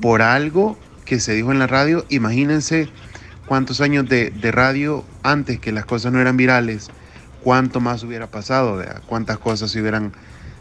por 0.00 0.22
algo 0.22 0.78
que 1.04 1.20
se 1.20 1.34
dijo 1.34 1.52
en 1.52 1.58
la 1.58 1.66
radio. 1.66 2.04
Imagínense 2.08 2.88
cuántos 3.46 3.80
años 3.80 4.08
de, 4.08 4.30
de 4.30 4.52
radio 4.52 5.04
antes 5.22 5.58
que 5.58 5.72
las 5.72 5.84
cosas 5.84 6.12
no 6.12 6.20
eran 6.20 6.36
virales, 6.36 6.90
cuánto 7.42 7.80
más 7.80 8.02
hubiera 8.02 8.26
pasado, 8.26 8.76
¿verdad? 8.76 9.02
cuántas 9.06 9.38
cosas 9.38 9.70
se 9.70 9.80
hubieran 9.80 10.12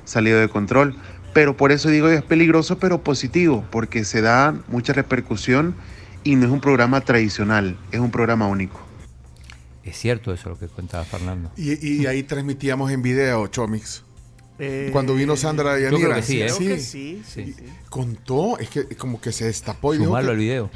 salido 0.05 0.39
de 0.39 0.47
control. 0.47 0.95
Pero 1.33 1.57
por 1.57 1.71
eso 1.71 1.89
digo 1.89 2.07
es 2.07 2.21
peligroso, 2.21 2.77
pero 2.79 3.01
positivo, 3.01 3.65
porque 3.69 4.05
se 4.05 4.21
da 4.21 4.55
mucha 4.69 4.93
repercusión 4.93 5.75
y 6.23 6.37
no 6.37 6.45
es 6.45 6.51
un 6.51 6.61
programa 6.61 7.01
tradicional, 7.01 7.77
es 7.91 7.99
un 7.99 8.09
programa 8.09 8.47
único. 8.47 8.79
Es 9.85 9.97
cierto 9.97 10.33
eso 10.33 10.49
lo 10.49 10.57
que 10.59 10.67
contaba 10.67 11.03
Fernando. 11.05 11.51
Y, 11.55 12.01
y 12.01 12.05
ahí 12.07 12.23
transmitíamos 12.23 12.91
en 12.91 13.01
video, 13.01 13.47
Chomix. 13.47 14.03
Eh, 14.57 14.89
Cuando 14.91 15.13
vino 15.15 15.35
Sandra 15.35 15.77
yo 15.79 15.87
creo 15.89 15.99
Yanira. 15.99 16.15
que 16.15 16.21
sí, 16.23 16.41
¿eh? 16.41 16.45
Creo 16.47 16.57
que 16.59 16.79
sí, 16.79 17.21
sí, 17.27 17.53
sí. 17.57 17.65
Contó, 17.89 18.57
es 18.57 18.69
que 18.69 18.87
como 18.95 19.19
que 19.21 19.31
se 19.31 19.45
destapó 19.45 19.93
y 19.93 19.97
dijo 19.97 20.07
Sumarlo 20.09 20.29
que- 20.29 20.31
al 20.33 20.37
video. 20.37 20.69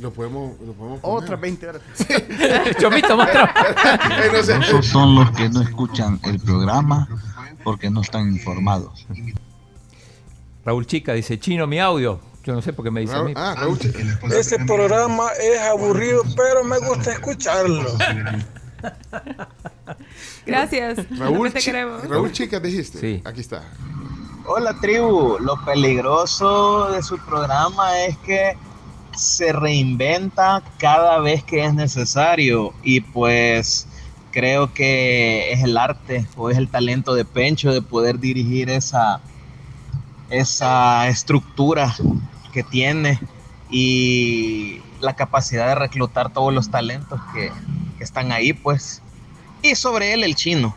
Lo 0.00 0.12
podemos, 0.12 0.60
lo 0.60 0.74
podemos 0.74 1.00
poner. 1.00 1.24
Otras 1.24 1.40
20 1.40 1.68
horas. 1.68 1.82
Chomito. 2.78 3.16
Eh, 3.22 4.42
sé. 4.42 4.58
Esos 4.58 4.84
son 4.86 5.14
los 5.14 5.30
que 5.30 5.48
no 5.48 5.62
escuchan 5.62 6.20
el 6.24 6.38
programa 6.38 7.08
porque 7.64 7.88
no 7.88 8.02
están 8.02 8.28
informados. 8.30 9.06
Raúl 10.66 10.86
Chica 10.86 11.14
dice, 11.14 11.38
chino, 11.38 11.66
mi 11.66 11.78
audio. 11.78 12.20
Yo 12.46 12.54
no 12.54 12.62
sé 12.62 12.72
por 12.72 12.84
qué 12.84 12.92
me 12.92 13.00
dice 13.00 13.16
a 13.16 13.24
mí. 13.24 13.32
Ah, 13.34 13.56
Raúl, 13.58 13.76
Ese 14.30 14.56
programa 14.64 15.30
es 15.30 15.60
aburrido, 15.62 16.22
pero 16.36 16.62
me 16.62 16.78
gusta 16.78 17.10
escucharlo. 17.10 17.84
Gracias. 20.46 21.10
Raúl, 21.18 21.52
te 21.52 21.58
queremos. 21.58 22.08
Raúl 22.08 22.30
Chica 22.30 22.60
dijiste. 22.60 23.00
Sí. 23.00 23.20
Aquí 23.24 23.40
está. 23.40 23.64
Hola 24.46 24.78
tribu, 24.80 25.38
lo 25.40 25.56
peligroso 25.64 26.92
de 26.92 27.02
su 27.02 27.18
programa 27.18 27.98
es 28.04 28.16
que 28.18 28.56
se 29.16 29.52
reinventa 29.52 30.62
cada 30.78 31.18
vez 31.18 31.42
que 31.42 31.64
es 31.64 31.74
necesario 31.74 32.72
y 32.84 33.00
pues 33.00 33.88
creo 34.30 34.72
que 34.72 35.52
es 35.52 35.64
el 35.64 35.76
arte 35.76 36.28
o 36.36 36.48
es 36.48 36.58
el 36.58 36.68
talento 36.68 37.16
de 37.16 37.24
Pencho 37.24 37.72
de 37.72 37.82
poder 37.82 38.20
dirigir 38.20 38.70
esa, 38.70 39.20
esa 40.30 41.08
estructura 41.08 41.92
que 42.56 42.62
tiene 42.62 43.20
y 43.68 44.80
la 45.00 45.14
capacidad 45.14 45.68
de 45.68 45.74
reclutar 45.74 46.32
todos 46.32 46.54
los 46.54 46.70
talentos 46.70 47.20
que, 47.34 47.52
que 47.98 48.02
están 48.02 48.32
ahí 48.32 48.54
pues 48.54 49.02
y 49.60 49.74
sobre 49.74 50.14
él 50.14 50.24
el 50.24 50.34
chino. 50.34 50.74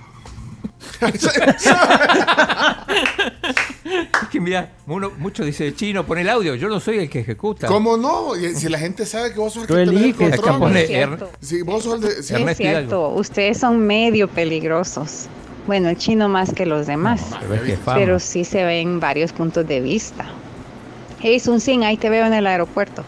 Es 1.01 1.29
que 4.29 4.41
mira, 4.41 4.73
uno, 4.87 5.09
mucho 5.17 5.45
dice, 5.45 5.73
chino, 5.73 6.05
pon 6.05 6.17
el 6.17 6.27
audio. 6.27 6.55
Yo 6.55 6.67
no 6.67 6.81
soy 6.81 6.99
el 6.99 7.09
que 7.09 7.21
ejecuta. 7.21 7.67
¿Cómo 7.67 7.95
no? 7.95 8.35
Y 8.35 8.55
Si 8.55 8.67
la 8.67 8.77
gente 8.77 9.05
sabe 9.05 9.31
que 9.31 9.39
vos 9.39 9.53
sos 9.53 9.69
el 9.69 10.15
que 10.17 10.25
el 10.25 10.41
control. 10.41 10.75
Es 10.75 10.87
cierto. 10.87 11.31
Vos 11.63 11.83
sos 11.83 11.95
el 11.95 12.01
de... 12.01 12.23
sí. 12.23 12.35
Es 12.35 12.57
cierto, 12.57 13.07
ustedes 13.09 13.57
son 13.57 13.87
medio 13.87 14.27
peligrosos. 14.27 15.27
Bueno, 15.65 15.87
el 15.87 15.97
chino 15.97 16.27
más 16.27 16.53
que 16.53 16.65
los 16.65 16.87
demás. 16.87 17.21
pero 17.39 17.53
es 17.53 17.61
que 17.61 17.77
pero 17.85 18.19
sí 18.19 18.43
se 18.43 18.65
ven 18.65 18.99
varios 18.99 19.31
puntos 19.31 19.65
de 19.65 19.79
vista. 19.79 20.29
Hey, 21.21 21.39
Sun 21.39 21.59
Sin, 21.59 21.83
ahí 21.83 21.97
te 21.97 22.09
veo 22.09 22.25
en 22.25 22.33
el 22.33 22.47
aeropuerto. 22.47 23.03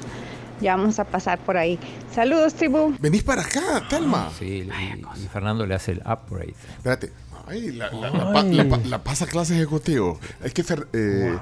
Ya 0.60 0.76
vamos 0.76 1.00
a 1.00 1.06
pasar 1.06 1.40
por 1.40 1.58
ahí. 1.58 1.80
Saludos, 2.14 2.54
tribu. 2.54 2.94
Venís 3.00 3.24
para 3.24 3.42
acá, 3.42 3.82
Telma. 3.90 4.30
Sí, 4.38 4.70
y, 4.70 5.20
y 5.24 5.28
Fernando 5.28 5.66
le 5.66 5.74
hace 5.76 5.94
el 5.94 6.00
upgrade. 6.00 6.54
Espérate. 6.78 7.12
Ay, 7.48 7.72
la, 7.72 7.90
la- 7.92 8.10
la 8.12 8.32
pa- 8.34 8.44
la 8.44 8.70
pa- 8.70 8.78
la 8.86 9.04
pasa 9.04 9.26
clase 9.26 9.56
ejecutivo. 9.56 10.20
Es 10.44 10.54
que 10.54 10.64
fer- 10.64 10.88
eh, 10.94 11.38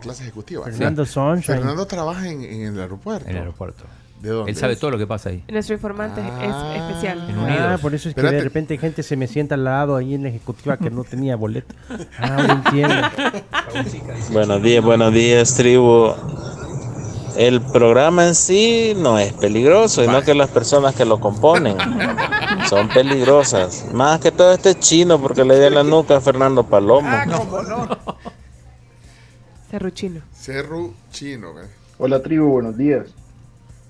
clase 0.00 0.22
ejecutiva. 0.22 0.64
Fernando 0.64 1.04
Sunshine. 1.04 1.56
Fernando 1.56 1.86
trabaja 1.86 2.28
en, 2.28 2.42
en 2.44 2.66
el 2.74 2.80
aeropuerto. 2.80 3.24
En 3.28 3.32
el 3.36 3.40
aeropuerto. 3.42 3.84
¿De 4.20 4.28
dónde? 4.30 4.50
Él 4.52 4.56
sabe 4.56 4.74
es? 4.74 4.78
todo 4.78 4.90
lo 4.90 4.98
que 4.98 5.06
pasa 5.06 5.30
ahí. 5.30 5.42
Nuestro 5.48 5.74
informante 5.74 6.20
Ah. 6.20 6.74
es 6.74 6.82
especial. 6.82 7.30
En 7.30 7.38
Ah, 7.38 7.42
Unidos. 7.44 7.80
por 7.80 7.94
eso 7.94 8.08
es 8.10 8.14
que 8.14 8.20
de 8.22 8.40
repente 8.42 8.76
gente 8.78 9.02
se 9.02 9.16
me 9.16 9.26
sienta 9.26 9.54
al 9.54 9.64
lado 9.64 9.96
ahí 9.96 10.14
en 10.14 10.22
la 10.24 10.28
ejecutiva 10.28 10.76
que 10.76 10.90
no 10.90 11.04
tenía 11.04 11.36
boleto. 11.36 11.74
Ah, 12.18 12.36
ahora 12.36 12.52
entiendo. 12.64 12.94
Buenos 14.32 14.62
días, 14.62 14.84
buenos 14.84 15.12
días, 15.14 15.54
tribu. 15.54 16.12
El 17.36 17.60
programa 17.62 18.26
en 18.26 18.34
sí 18.34 18.92
no 18.96 19.18
es 19.18 19.32
peligroso, 19.32 20.02
sino 20.04 20.20
que 20.22 20.34
las 20.34 20.50
personas 20.50 20.94
que 20.94 21.04
lo 21.06 21.18
componen 21.20 21.76
son 22.68 22.88
peligrosas. 22.88 23.86
Más 23.94 24.20
que 24.20 24.30
todo 24.32 24.52
este 24.52 24.78
chino, 24.78 25.18
porque 25.18 25.44
le 25.44 25.58
dio 25.58 25.70
la 25.70 25.82
nuca 25.84 26.16
a 26.16 26.20
Fernando 26.20 26.64
Palomo. 26.64 27.08
Serruchino. 29.70 30.20
Cerro 30.34 30.92
Chino. 31.12 31.60
¿eh? 31.60 31.66
Hola 31.98 32.20
tribu, 32.22 32.48
buenos 32.50 32.76
días. 32.76 33.06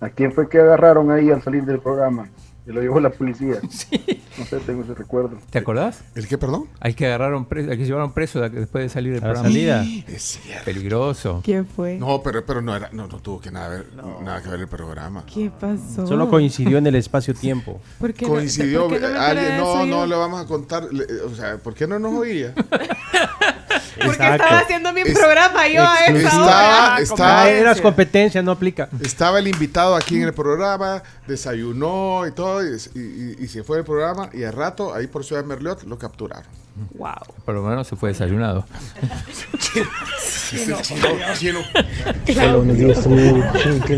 ¿A 0.01 0.09
quién 0.11 0.33
fue 0.33 0.49
que 0.49 0.59
agarraron 0.59 1.11
ahí 1.11 1.31
al 1.31 1.43
salir 1.43 1.65
del 1.65 1.79
programa? 1.81 2.29
Se 2.65 2.73
lo 2.73 2.81
llevó 2.83 3.01
la 3.01 3.11
policía. 3.11 3.57
No 4.39 4.47
sé, 4.47 4.57
tengo 4.61 4.83
ese 4.85 4.95
recuerdo. 4.95 5.37
¿Te 5.51 5.59
acordás? 5.59 6.03
¿El 6.15 6.27
qué, 6.27 6.39
perdón? 6.39 6.65
Hay 6.81 6.95
que 6.95 7.05
agarraron 7.05 7.45
preso, 7.45 7.71
hay 7.71 7.77
que 7.77 7.85
llevaron 7.85 8.13
preso 8.15 8.41
de- 8.41 8.49
después 8.49 8.85
de 8.85 8.89
salir 8.89 9.13
del 9.13 9.21
programa. 9.21 9.49
salida. 9.49 9.85
Es 10.07 10.23
cierto. 10.23 10.65
Peligroso. 10.65 11.41
¿Quién 11.45 11.67
fue? 11.67 11.99
No, 11.99 12.23
pero, 12.23 12.47
pero 12.47 12.63
no, 12.63 12.75
era, 12.75 12.89
no, 12.93 13.07
no 13.07 13.19
tuvo 13.21 13.39
que 13.39 13.51
nada, 13.51 13.69
ver, 13.69 13.87
nada 14.23 14.41
que 14.43 14.49
ver 14.49 14.61
el 14.61 14.69
programa. 14.69 15.25
¿Qué 15.27 15.51
pasó? 15.51 16.07
Solo 16.07 16.31
coincidió 16.31 16.79
en 16.79 16.87
el 16.87 16.95
espacio-tiempo. 16.95 17.83
¿Por 17.99 18.15
qué 18.15 18.25
no- 18.25 18.31
Coincidió. 18.33 18.89
por 18.89 18.95
qué 18.95 19.01
no 19.01 19.09
me 19.09 19.15
enteré 19.15 19.27
alguien, 19.31 19.51
de 19.53 19.59
no, 19.59 19.77
no 19.77 19.87
yo? 19.87 20.07
le 20.07 20.17
vamos 20.17 20.41
a 20.43 20.47
contar. 20.47 20.85
le- 20.91 21.05
O 21.27 21.35
sea, 21.35 21.59
¿por 21.59 21.75
qué 21.75 21.87
no 21.87 21.99
nos 21.99 22.15
oía? 22.15 22.55
Porque 23.97 24.11
Exacto. 24.13 24.43
estaba 24.45 24.59
haciendo 24.61 24.93
mi 24.93 25.01
Es- 25.03 25.19
programa 25.19 25.69
yo 25.69 25.83
a 25.87 25.97
esa 26.07 26.29
Estaba- 26.29 26.45
hora. 26.95 26.97
estaba- 27.01 27.43
Ah, 27.43 27.51
eras 27.51 27.81
competencia, 27.81 28.43
no 28.43 28.53
aplica. 28.53 28.89
Estaba 29.03 29.39
el 29.39 29.47
invitado 29.49 29.95
aquí 29.97 30.17
en 30.17 30.23
el 30.25 30.35
programa, 30.35 31.03
desayunó 31.27 32.27
y 32.27 32.33
todo, 32.33 32.63
y, 32.65 32.77
y- 32.95 33.37
y 33.45 33.49
se 33.49 33.63
fue 33.63 33.77
del 33.79 33.85
programa, 33.87 34.29
y 34.33 34.43
al 34.45 34.53
rato, 34.53 34.95
ahí 34.95 35.07
por 35.07 35.25
Ciudad 35.25 35.43
de 35.43 35.49
Merliot, 35.49 35.85
lo 35.85 35.99
capturaron. 35.99 36.45
Wow. 36.95 37.13
Por 37.45 37.55
lo 37.55 37.63
menos 37.63 37.87
se 37.89 37.97
fue 37.97 38.11
desayunado. 38.11 38.65
Chino, 41.35 41.63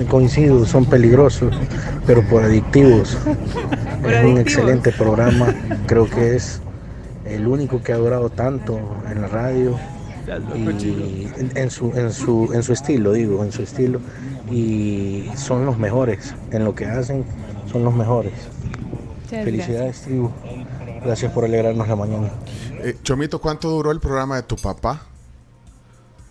coincido, 0.09 0.67
son 0.67 0.85
peligrosos, 0.87 1.55
pero 2.07 2.23
por 2.29 2.45
adictivos. 2.45 3.17
es 4.05 4.25
un 4.25 4.39
excelente 4.39 4.93
programa, 4.93 5.55
creo 5.87 6.09
que 6.09 6.37
es 6.37 6.61
el 7.35 7.47
único 7.47 7.83
que 7.83 7.93
ha 7.93 7.97
durado 7.97 8.31
tanto 8.31 8.79
en 9.11 9.23
la 9.23 9.29
radio 9.29 9.79
y 10.55 11.29
en, 11.37 11.53
en 11.57 11.71
su, 11.71 11.93
en, 11.97 12.13
su, 12.13 12.51
en 12.53 12.63
su 12.63 12.73
estilo, 12.73 13.13
digo, 13.13 13.45
en 13.45 13.53
su 13.53 13.63
estilo. 13.63 14.01
Y 14.51 15.31
son 15.37 15.67
los 15.67 15.79
mejores, 15.79 16.35
en 16.51 16.65
lo 16.65 16.75
que 16.75 16.87
hacen, 16.87 17.25
son 17.71 17.85
los 17.85 17.95
mejores. 17.95 18.33
Muchas 19.25 19.45
Felicidades, 19.45 20.03
tribu. 20.03 20.31
Gracias 21.05 21.33
por 21.33 21.45
alegrarnos 21.45 21.89
la 21.89 21.97
mañana. 21.97 22.31
Eh, 22.83 22.97
Chomito, 23.03 23.41
¿cuánto 23.41 23.69
duró 23.71 23.91
el 23.91 24.01
programa 24.01 24.37
de 24.37 24.43
tu 24.43 24.57
papá? 24.57 25.03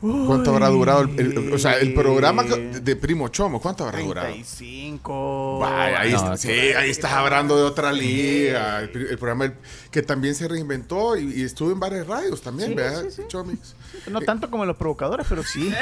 ¿Cuánto 0.02 0.52
habrá 0.52 0.68
durado 0.70 1.02
el, 1.02 1.20
el- 1.20 1.54
o 1.54 1.60
sea, 1.60 1.74
el 1.78 1.94
programa 1.94 2.44
que- 2.46 2.56
de 2.82 2.96
Primo 2.96 3.28
Chomo? 3.28 3.62
¿Cuánto 3.62 3.84
habrá 3.86 4.00
durado? 4.00 4.28
35. 4.28 5.60
Vaya, 5.60 6.00
ahí, 6.02 6.12
No, 6.14 6.36
sí, 6.38 6.50
ahí 6.50 6.90
estás 6.90 7.12
hablando 7.12 7.56
de 7.56 7.64
otra 7.64 7.92
liga. 7.94 8.80
El, 8.82 8.90
el 8.96 9.18
programa 9.18 9.46
el- 9.46 9.54
que 9.92 10.02
también 10.02 10.34
se 10.34 10.48
reinventó 10.48 11.16
y, 11.18 11.32
y 11.34 11.44
estuvo 11.44 11.72
en 11.72 11.80
varias 11.80 12.08
radios 12.08 12.42
también, 12.42 12.70
Sí, 12.70 12.76
¿verdad? 12.76 13.04
sí, 13.04 13.12
sí. 13.18 13.22
Chomix. 13.28 13.76
No 14.10 14.22
tanto 14.22 14.50
como 14.50 14.66
los 14.66 14.76
provocadores, 14.78 15.28
pero 15.30 15.44
sí. 15.44 15.72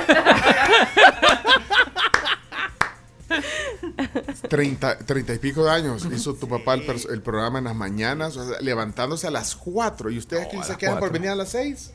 30, 4.49 4.97
30 4.99 5.33
y 5.33 5.37
pico 5.39 5.63
de 5.65 5.71
años 5.71 6.07
hizo 6.11 6.33
tu 6.33 6.47
papá 6.47 6.73
el, 6.75 7.21
programa 7.21 7.59
en 7.59 7.65
las 7.65 7.75
mañanas, 7.75 8.35
o 8.37 8.47
sea, 8.49 8.59
levantándose 8.61 9.27
a 9.27 9.31
las 9.31 9.55
4. 9.55 10.09
¿Y 10.09 10.17
ustedes 10.17 10.43
No, 10.43 10.49
quién 10.49 10.61
a 10.63 10.65
se 10.65 10.77
quedan 10.77 10.99
por 10.99 11.11
venir 11.11 11.29
a 11.29 11.35
las 11.35 11.49
6? 11.49 11.91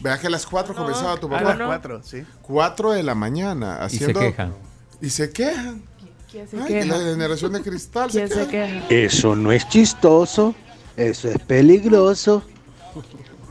Vea 0.00 0.18
que 0.18 0.26
a 0.26 0.30
las 0.30 0.46
4 0.46 0.74
comenzaba 0.74 1.16
tu 1.16 1.26
A 1.26 1.30
papá. 1.30 1.54
las 1.54 1.66
4, 1.66 2.00
sí. 2.02 2.22
4 2.42 2.92
de 2.92 3.02
la 3.02 3.14
mañana. 3.14 3.76
Y 3.86 3.90
se 3.90 3.96
Haciendo, 3.96 4.20
quejan. 4.20 4.54
Y 5.00 5.10
se 5.10 5.30
quejan. 5.30 5.82
¿Quién 6.30 6.48
se 6.48 6.56
Ay, 6.60 6.66
queja? 6.66 6.86
la 6.86 6.98
generación 6.98 7.52
de 7.52 7.62
cristal 7.62 8.10
se 8.10 8.18
¿Quién 8.18 8.28
se 8.28 8.46
queja. 8.48 8.66
queja? 8.88 9.06
Eso 9.06 9.34
no 9.36 9.52
es 9.52 9.66
chistoso, 9.68 10.54
eso 10.96 11.28
es 11.28 11.38
peligroso. 11.38 12.42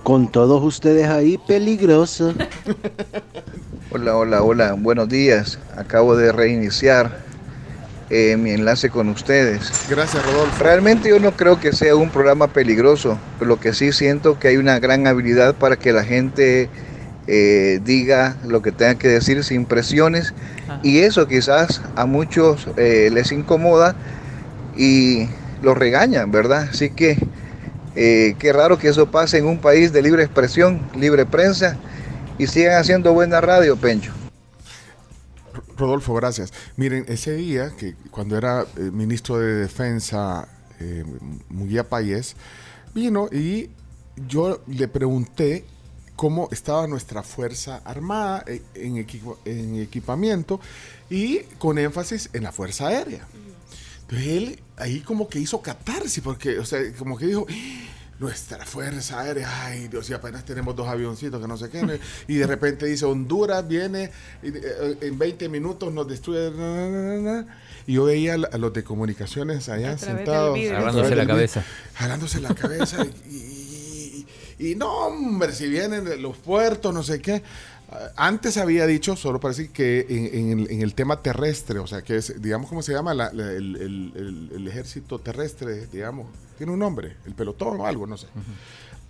Con 0.04 0.32
todos 0.32 0.64
ustedes 0.64 1.08
ahí, 1.08 1.40
peligroso. 1.48 2.34
Hola, 3.92 4.16
hola, 4.18 4.44
hola, 4.44 4.74
buenos 4.74 5.10
días. 5.10 5.58
Acabo 5.76 6.16
de 6.16 6.32
reiniciar 6.32 7.25
eh, 8.10 8.38
mi 8.38 8.52
enlace 8.52 8.90
con 8.90 9.10
ustedes. 9.10 9.88
Gracias, 9.90 10.26
Rodolfo. 10.26 10.64
Realmente 10.64 11.10
yo 11.10 11.20
no 11.20 11.32
creo 11.32 11.60
que 11.60 11.72
sea 11.72 11.96
un 11.96 12.10
programa 12.10 12.48
peligroso, 12.48 13.18
pero 13.40 13.50
lo 13.50 13.60
que 13.60 13.74
sí 13.74 13.92
siento 13.92 14.40
que 14.40 14.50
hay 14.50 14.58
una 14.58 14.80
gran 14.80 15.08
habilidad 15.08 15.56
para 15.56 15.76
que 15.76 15.92
la 15.92 16.04
gente 16.04 16.70
eh, 17.28 17.80
diga 17.84 18.36
lo 18.46 18.62
que 18.62 18.72
tenga 18.72 18.96
que 18.96 19.08
decir 19.08 19.44
sin 19.44 19.66
presiones 19.66 20.34
y 20.84 21.00
eso 21.00 21.28
quizás 21.28 21.82
a 21.96 22.06
muchos 22.06 22.68
eh, 22.78 23.10
les 23.12 23.32
incomoda 23.32 23.96
y 24.78 25.28
los 25.62 25.78
regañan, 25.78 26.32
¿verdad? 26.32 26.70
Así 26.72 26.90
que 26.90 27.18
Eh, 27.98 28.36
qué 28.40 28.52
raro 28.52 28.78
que 28.78 28.90
eso 28.90 29.06
pase 29.10 29.38
en 29.38 29.46
un 29.46 29.58
país 29.58 29.94
de 29.94 30.02
libre 30.02 30.22
expresión, 30.22 30.82
libre 31.00 31.26
prensa, 31.26 31.78
y 32.38 32.46
sigan 32.48 32.78
haciendo 32.78 33.14
buena 33.14 33.40
radio, 33.40 33.78
Pencho. 33.78 34.12
Rodolfo, 35.78 36.14
gracias. 36.14 36.54
Miren, 36.78 37.06
ese 37.08 37.36
día, 37.36 37.72
que 37.78 37.96
cuando 38.12 38.38
era 38.38 38.62
eh, 38.78 38.80
ministro 38.92 39.38
de 39.40 39.54
Defensa, 39.56 40.48
eh, 40.80 41.04
Muguía 41.50 41.88
Payés, 41.88 42.36
vino 42.94 43.28
y 43.32 43.70
yo 44.28 44.62
le 44.68 44.88
pregunté 44.88 45.66
cómo 46.16 46.48
estaba 46.52 46.88
nuestra 46.88 47.24
Fuerza 47.24 47.82
Armada 47.84 48.44
eh, 48.48 48.62
en, 48.76 48.96
equipo- 48.98 49.38
en 49.46 49.82
equipamiento 49.82 50.60
y 51.10 51.40
con 51.58 51.78
énfasis 51.78 52.30
en 52.34 52.44
la 52.44 52.52
Fuerza 52.52 52.88
Aérea. 52.88 53.28
Entonces 54.02 54.28
él 54.28 54.60
ahí 54.78 55.02
como 55.02 55.28
que 55.28 55.40
hizo 55.40 55.62
catarsis, 55.62 56.24
porque, 56.24 56.60
o 56.60 56.66
sea, 56.66 56.80
como 56.98 57.18
que 57.18 57.26
dijo, 57.26 57.46
nuestra 58.20 58.66
Fuerza 58.66 59.20
Aérea, 59.20 59.66
ay 59.66 59.88
Dios, 59.90 60.10
y 60.10 60.14
apenas 60.14 60.46
tenemos 60.46 60.76
dos 60.76 60.88
avioncitos 60.88 61.42
que 61.42 61.48
no 61.48 61.58
sé 61.58 61.70
qué, 61.70 62.00
y 62.28 62.36
de 62.36 62.48
repente 62.48 62.86
dice, 62.86 63.06
Honduras 63.06 63.68
viene, 63.68 64.10
y, 64.42 64.50
eh, 64.50 64.98
en 65.02 65.18
20 65.20 65.50
minutos 65.50 65.92
nos 65.94 66.08
destruye, 66.08 66.50
na, 66.52 66.90
na, 66.90 67.02
na, 67.20 67.42
na". 67.44 67.58
y 67.86 67.94
yo 67.94 68.06
veía 68.06 68.36
a 68.36 68.58
los 68.58 68.72
de 68.74 68.84
comunicaciones 68.84 69.68
allá 69.70 69.92
A 69.92 69.98
sentados, 69.98 70.58
través 70.58 71.16
la 71.18 71.28
cabeza. 71.28 71.64
jalándose 71.94 72.40
la 72.40 72.56
cabeza, 72.56 73.06
y, 73.28 73.30
y- 73.36 74.26
y- 74.60 74.72
y 74.72 74.76
no, 74.76 74.88
hombre, 75.08 75.52
si 75.54 75.68
vienen 75.68 76.06
de 76.06 76.16
los 76.18 76.38
puertos, 76.38 76.94
no 76.94 77.04
sé 77.04 77.20
qué. 77.22 77.44
Ah, 77.92 78.10
Antes 78.16 78.58
había 78.58 78.86
dicho, 78.88 79.16
solo 79.16 79.40
para 79.40 79.54
decir 79.54 79.72
que 79.72 80.06
en, 80.10 80.52
en 80.52 80.60
el, 80.60 80.72
en 80.72 80.82
el 80.82 80.94
tema 80.96 81.22
terrestre, 81.22 81.80
o 81.80 81.88
sea, 81.88 82.02
que 82.02 82.18
es, 82.18 82.42
digamos, 82.42 82.68
¿cómo 82.70 82.82
se 82.82 82.94
llama? 82.94 83.14
La- 83.14 83.32
la- 83.34 83.52
el, 83.52 83.76
el- 83.76 84.12
el- 84.16 84.52
el 84.56 84.68
ejército 84.68 85.20
terrestre, 85.20 85.88
digamos, 85.88 86.28
tiene 86.58 86.72
un 86.74 86.80
nombre, 86.80 87.18
el 87.26 87.34
pelotón 87.34 87.80
o 87.82 87.86
algo, 87.86 88.08
no 88.08 88.18
sé. 88.18 88.28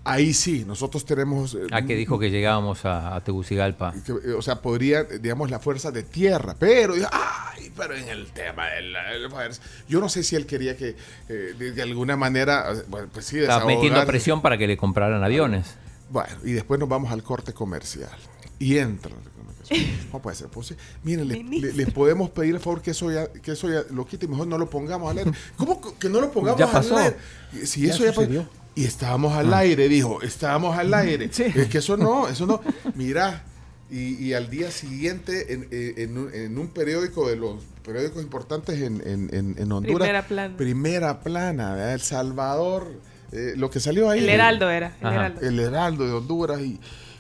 Ahí 0.08 0.34
sí, 0.36 0.66
nosotros 0.68 1.04
tenemos... 1.04 1.56
eh, 1.56 1.62
Ah, 1.72 1.82
que 1.82 1.96
dijo 1.96 2.20
que 2.20 2.30
llegábamos 2.30 2.86
a, 2.86 3.16
a 3.16 3.24
Tegucigalpa. 3.24 3.92
que, 4.06 4.12
eh, 4.12 4.34
o 4.38 4.42
sea, 4.44 4.62
podría, 4.62 5.04
digamos, 5.04 5.50
la 5.50 5.58
fuerza 5.60 5.90
de 5.92 6.04
tierra, 6.04 6.56
pero, 6.60 6.94
ay, 7.12 7.72
pero 7.76 7.96
en 7.96 8.08
el 8.10 8.28
tema 8.28 8.68
de 8.68 8.82
la, 8.84 9.04
de 9.14 9.20
la 9.20 9.30
fuerza, 9.32 9.64
yo 9.88 10.00
no 10.00 10.08
sé 10.08 10.22
si 10.24 10.36
él 10.36 10.46
quería 10.46 10.78
que, 10.78 10.96
eh, 11.30 11.56
de, 11.58 11.72
de 11.72 11.82
alguna 11.82 12.16
manera, 12.18 12.72
eh, 12.72 12.84
bueno, 12.88 13.08
pues 13.12 13.26
sí, 13.26 13.40
Estaba 13.40 13.66
metiendo 13.66 14.06
presión 14.06 14.44
para 14.44 14.60
que 14.60 14.68
le 14.68 14.78
compraran 14.78 15.24
aviones. 15.24 15.74
Bueno, 16.12 16.30
y 16.44 16.52
después 16.52 16.80
nos 16.80 16.88
vamos 16.88 17.12
al 17.12 17.24
corte 17.24 17.54
comercial. 17.54 18.12
Y 18.60 18.78
entra 18.78 19.12
la 19.12 19.32
comunicación. 19.32 19.80
¿Cómo 20.12 20.22
puede 20.22 20.36
ser 20.36 20.48
posible? 20.48 20.82
Miren, 21.04 21.28
le, 21.28 21.44
le- 21.44 21.74
les 21.74 21.92
podemos 21.94 22.30
pedir 22.30 22.56
el 22.56 22.62
favor 22.62 22.82
que 22.82 22.92
eso 22.92 23.12
ya, 23.12 23.28
que 23.32 23.52
eso 23.52 23.70
ya 23.70 23.84
lo 23.92 24.06
quite 24.06 24.26
y 24.26 24.30
mejor 24.30 24.48
no 24.48 24.58
lo 24.58 24.70
pongamos 24.70 25.12
al 25.12 25.18
aire. 25.20 25.32
¿Cómo 25.58 25.82
que 26.00 26.10
no 26.10 26.22
lo 26.22 26.32
pongamos 26.32 26.60
Ya 26.60 26.72
pasó. 26.72 26.98
al 26.98 27.04
aire? 27.06 27.18
Si 27.66 27.82
Ya 27.88 27.94
eso 27.94 28.04
ya, 28.06 28.14
pasó. 28.14 28.48
Y 28.76 28.84
estábamos 28.84 29.34
al 29.34 29.54
Ah. 29.54 29.60
aire, 29.60 29.88
dijo, 29.90 30.22
estábamos 30.22 30.78
al 30.78 30.94
aire. 30.94 31.30
Sí. 31.32 31.44
Es 31.56 31.68
que 31.68 31.78
eso 31.80 31.98
no, 31.98 32.28
eso 32.30 32.46
no. 32.46 32.62
Mira, 32.96 33.44
y, 33.90 34.16
y 34.26 34.34
al 34.34 34.50
día 34.50 34.72
siguiente 34.72 35.54
en, 35.54 35.68
en- 35.72 35.94
en 35.98 36.18
un, 36.18 36.34
en 36.34 36.58
un 36.58 36.68
periódico 36.70 37.28
de 37.30 37.36
los 37.36 37.62
periódicos 37.84 38.22
importantes 38.24 38.82
en, 38.82 39.02
en- 39.08 39.30
en- 39.34 39.56
en 39.58 39.72
Honduras. 39.72 39.98
Primera 40.08 40.28
plana. 40.28 40.58
Primera 40.58 41.20
plana, 41.22 41.74
¿verdad? 41.76 41.94
El 41.94 42.02
Salvador, 42.02 42.88
eh, 43.32 43.54
lo 43.56 43.70
que 43.70 43.80
salió 43.80 44.10
ahí. 44.10 44.20
El 44.20 44.30
Heraldo 44.30 44.70
era, 44.70 44.96
el. 45.02 45.08
Heraldo. 45.08 45.42
El 45.42 45.60
Heraldo 45.60 46.06
de 46.08 46.12
Honduras 46.14 46.62
y, 46.62 46.80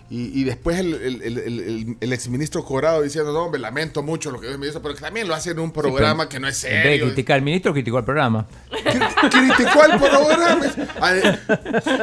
y, 0.09 0.39
y 0.39 0.43
después 0.43 0.77
el, 0.79 0.93
el, 0.93 1.21
el, 1.23 1.97
el- 1.99 2.13
exministro 2.13 2.63
Corado 2.63 3.01
diciendo, 3.01 3.33
no, 3.33 3.49
me 3.49 3.57
lamento 3.57 4.03
mucho 4.03 4.29
lo 4.31 4.39
que 4.39 4.55
me 4.57 4.67
hizo, 4.67 4.81
pero 4.81 4.93
que 4.93 5.01
también 5.01 5.27
lo 5.27 5.33
hacen 5.33 5.53
en 5.53 5.59
un 5.59 5.71
programa 5.71 6.23
Sí, 6.23 6.29
que 6.29 6.39
no 6.39 6.47
es 6.47 6.63
En 6.63 6.69
vez 6.71 6.83
de 6.83 6.89
serio. 6.89 7.05
criticar 7.07 7.35
al 7.37 7.41
ministro, 7.41 7.73
criticó 7.73 7.97
al 7.97 8.05
programa. 8.05 8.45
Criticó 8.69 9.81
al 9.81 9.97
programa. 9.99 10.65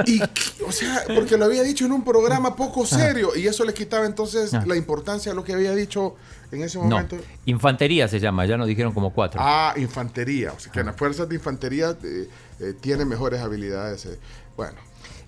Y, 0.07 0.21
o 0.67 0.73
sea, 0.73 1.05
porque 1.15 1.37
lo 1.37 1.45
había 1.45 1.63
dicho 1.63 1.85
en 1.87 1.93
un 1.93 2.05
programa 2.05 2.57
poco 2.57 2.85
serio 2.87 3.31
y 3.37 3.47
eso 3.47 3.65
le 3.65 3.73
quitaba 3.75 4.07
entonces 4.07 4.53
Ah. 4.55 4.65
la 4.67 4.77
importancia 4.77 5.33
a 5.33 5.35
lo 5.35 5.45
que 5.45 5.53
había 5.53 5.73
dicho 5.75 6.17
en 6.51 6.63
ese 6.63 6.79
No, 6.79 6.85
momento. 6.85 7.17
infantería 7.47 8.09
se 8.09 8.19
llama, 8.21 8.45
ya 8.47 8.57
nos 8.57 8.67
dijeron 8.67 8.93
como 8.93 9.13
cuatro. 9.13 9.41
Ah, 9.43 9.75
infantería. 9.77 10.53
O 10.53 10.59
sea, 10.61 10.73
que 10.73 10.81
en 10.81 10.87
las 10.87 10.97
fuerzas 10.97 11.29
de 11.29 11.37
infantería 11.37 11.97
eh, 12.03 12.29
eh, 12.61 12.75
tienen 12.81 13.09
mejores 13.09 13.41
habilidades. 13.41 14.05
eh. 14.07 14.19
Bueno. 14.57 14.77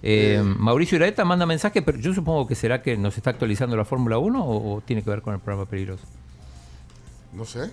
Eh, 0.07 0.43
Mauricio 0.45 0.97
Iraeta 0.97 1.25
manda 1.25 1.47
mensaje, 1.47 1.81
pero 1.81 1.99
yo 1.99 2.13
supongo 2.13 2.47
que 2.47 2.55
será 2.55 2.83
que 2.83 2.95
nos 2.99 3.17
está 3.17 3.31
actualizando 3.31 3.75
la 3.75 3.87
Fórmula 3.87 4.19
1 4.19 4.45
o, 4.45 4.75
o 4.75 4.81
tiene 4.83 5.03
que 5.03 5.09
ver 5.09 5.23
con 5.23 5.33
el 5.33 5.41
programa 5.41 5.65
peligroso. 5.65 6.05
No 7.33 7.47
sé. 7.47 7.71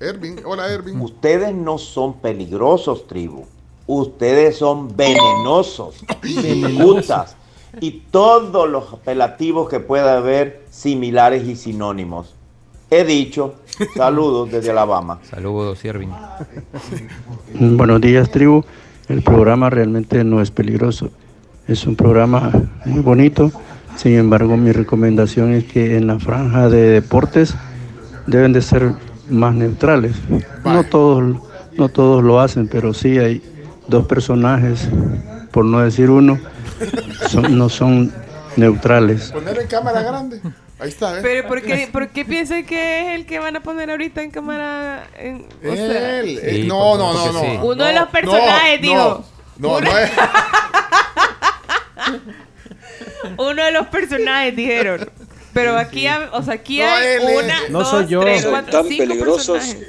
Ervin, 0.00 0.40
hola 0.44 0.68
Ervin. 0.68 1.00
Ustedes 1.00 1.54
no 1.54 1.78
son 1.78 2.14
peligrosos, 2.14 3.06
tribu. 3.06 3.46
Ustedes 3.86 4.56
son 4.56 4.96
venenosos, 4.96 6.04
putas 6.80 7.36
y 7.80 8.02
todos 8.10 8.68
los 8.68 8.92
apelativos 8.92 9.68
que 9.68 9.78
pueda 9.80 10.18
haber 10.18 10.64
similares 10.70 11.46
y 11.46 11.54
sinónimos. 11.54 12.34
He 12.90 13.04
dicho, 13.04 13.54
saludos 13.94 14.50
desde 14.50 14.70
Alabama. 14.72 15.20
Saludos, 15.22 15.84
Ervin. 15.84 16.10
Buenos 17.54 18.00
días, 18.00 18.30
tribu. 18.30 18.64
El 19.08 19.22
programa 19.22 19.70
realmente 19.70 20.24
no 20.24 20.40
es 20.40 20.50
peligroso. 20.50 21.10
Es 21.68 21.86
un 21.86 21.96
programa 21.96 22.50
muy 22.84 23.00
bonito. 23.00 23.50
Sin 23.96 24.12
embargo, 24.14 24.56
mi 24.56 24.72
recomendación 24.72 25.52
es 25.52 25.64
que 25.64 25.96
en 25.96 26.06
la 26.06 26.18
franja 26.18 26.68
de 26.68 26.88
deportes 26.88 27.54
deben 28.26 28.52
de 28.52 28.62
ser 28.62 28.92
más 29.28 29.54
neutrales. 29.54 30.12
No 30.64 30.84
todos, 30.84 31.36
no 31.76 31.88
todos 31.88 32.22
lo 32.24 32.40
hacen, 32.40 32.68
pero 32.68 32.94
sí 32.94 33.18
hay 33.18 33.42
dos 33.88 34.06
personajes, 34.06 34.88
por 35.50 35.64
no 35.64 35.80
decir 35.80 36.08
uno, 36.10 36.38
son- 37.28 37.58
no 37.58 37.68
son 37.68 38.12
neutrales. 38.56 39.30
Poner 39.32 39.58
en 39.60 39.66
cámara 39.66 40.02
grande. 40.02 40.40
Ahí 40.82 40.88
está, 40.88 41.18
¿eh? 41.18 41.20
Pero 41.22 41.46
¿por 41.48 41.62
qué, 41.62 41.88
¿por 41.92 42.08
qué 42.08 42.24
piensan 42.24 42.64
que 42.66 43.00
es 43.00 43.06
el 43.14 43.24
que 43.24 43.38
van 43.38 43.54
a 43.54 43.62
poner 43.62 43.88
ahorita 43.90 44.20
en 44.22 44.32
cámara? 44.32 45.06
En, 45.16 45.46
o 45.64 45.76
sea, 45.76 46.18
Él, 46.20 46.40
eh, 46.42 46.64
no, 46.66 46.96
no, 46.98 47.12
no, 47.14 47.32
no. 47.32 47.64
Uno 47.66 47.84
de 47.84 47.92
los 47.92 48.08
personajes, 48.08 48.80
no, 48.80 48.86
digo. 48.88 49.24
No, 49.58 49.68
no, 49.68 49.76
Uno- 49.78 49.98
es. 49.98 50.10
Uno 53.38 53.64
de 53.64 53.72
los 53.72 53.86
personajes 53.88 54.54
dijeron. 54.56 55.08
Pero 55.52 55.76
aquí, 55.78 56.06
hay- 56.06 56.28
o 56.32 56.42
sea, 56.42 56.54
aquí 56.54 56.80
hay 56.80 57.18
una, 57.18 57.68
No 57.68 57.80
dos, 57.80 57.90
soy 57.90 58.06
yo. 58.08 58.20
tres, 58.22 58.42
Son 58.42 58.50
cuatro, 58.52 58.72
tan 58.80 58.88
cinco 58.88 59.04
peligrosos 59.04 59.58
personajes. 59.58 59.88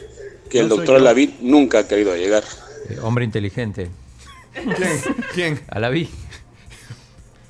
que 0.50 0.60
el 0.60 0.70
doctor. 0.70 1.02
Lavín 1.02 1.36
nunca 1.42 1.80
ha 1.80 1.88
querido 1.88 2.16
llegar. 2.16 2.44
Eh, 2.90 3.00
hombre 3.02 3.24
inteligente. 3.26 3.90
¿Quién? 4.54 5.02
¿Quién? 5.34 5.62
A 5.70 5.80
la 5.80 5.90
vi. 5.90 6.10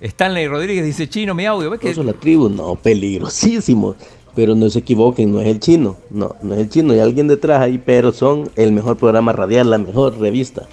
Stanley 0.04 0.48
Rodríguez 0.48 0.86
dice, 0.86 1.08
chino, 1.08 1.34
mi 1.34 1.46
audio. 1.46 1.70
¿Ves 1.70 1.80
que 1.80 2.04
la 2.04 2.13
tribu, 2.13 2.50
no, 2.50 2.76
peligrosísimo. 2.76 3.96
Pero 4.36 4.56
no 4.56 4.70
se 4.70 4.80
equivoquen, 4.80 5.32
no 5.32 5.39
es 5.39 5.48
el 5.48 5.60
chino. 5.60 5.96
No, 6.10 6.36
no 6.42 6.56
es 6.56 6.62
el 6.62 6.70
chino, 6.70 6.94
hay 6.94 7.00
alguien 7.00 7.28
detrás 7.28 7.62
ahí, 7.62 7.78
pero 7.78 8.12
son 8.12 8.50
el 8.56 8.72
mejor 8.72 8.98
programa 8.98 9.32
radial, 9.32 9.70
la 9.70 9.78
mejor 9.78 10.20
revista. 10.20 10.63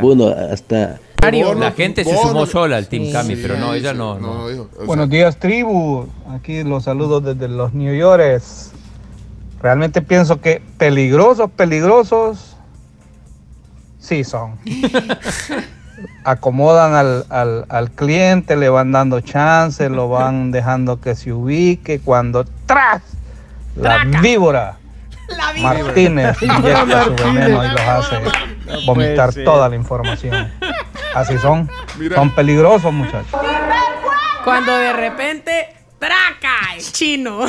Bueno, 0.00 0.28
hasta. 0.28 0.98
la 1.20 1.72
gente 1.72 2.04
se 2.04 2.16
sumó 2.16 2.46
sola 2.46 2.78
al 2.78 2.88
Team 2.88 3.12
Cami, 3.12 3.36
pero 3.36 3.56
no, 3.58 3.74
ella 3.74 3.92
no. 3.92 4.18
no. 4.18 4.46
Buenos 4.86 5.10
días, 5.10 5.38
tribu. 5.38 6.06
Aquí 6.30 6.64
los 6.64 6.84
saludos 6.84 7.22
desde 7.22 7.48
los 7.48 7.74
New 7.74 7.94
Yorkers. 7.94 8.72
Realmente 9.60 10.02
pienso 10.02 10.40
que 10.40 10.60
peligrosos, 10.78 11.50
peligrosos, 11.50 12.56
sí 14.00 14.24
son. 14.24 14.58
Acomodan 16.24 16.94
al, 16.94 17.26
al- 17.30 17.66
al 17.68 17.90
cliente, 17.90 18.56
le 18.56 18.68
van 18.68 18.92
dando 18.92 19.20
chance, 19.20 19.88
lo 19.88 20.08
van 20.08 20.50
dejando 20.52 21.00
que 21.00 21.14
se 21.14 21.32
ubique. 21.32 22.00
Cuando 22.00 22.44
¡tras! 22.66 23.02
La 23.76 24.04
víbora. 24.20 24.76
Martínez 25.60 26.36
inyecta 26.42 27.04
su 27.04 27.14
veneno 27.14 27.64
y 27.64 27.68
los 27.68 27.80
hace 27.80 28.16
vomitar 28.86 29.16
puede 29.28 29.32
ser. 29.32 29.44
toda 29.44 29.68
la 29.68 29.76
información. 29.76 30.52
Así 31.14 31.38
son. 31.38 31.70
Mira. 31.98 32.16
Son 32.16 32.30
peligrosos, 32.34 32.92
muchachos. 32.92 33.40
Cuando 34.44 34.76
de 34.76 34.92
repente, 34.92 35.68
¡traca! 35.98 36.74
El 36.76 36.82
chino. 36.82 37.40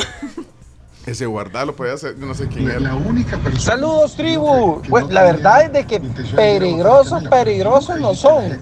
Ese 1.06 1.26
guardalo 1.26 1.76
puede 1.76 1.92
hacer, 1.92 2.18
yo 2.18 2.24
no 2.24 2.34
sé 2.34 2.48
quién 2.48 2.70
es. 2.70 2.80
La 2.80 2.94
única 2.94 3.36
persona. 3.36 3.60
Saludos, 3.60 4.16
tribu. 4.16 4.80
Pues, 4.88 5.06
la 5.10 5.24
verdad 5.24 5.64
es 5.64 5.72
de 5.72 5.86
que 5.86 6.00
peligrosos, 6.34 7.24
peligrosos 7.28 8.00
no 8.00 8.14
son. 8.14 8.58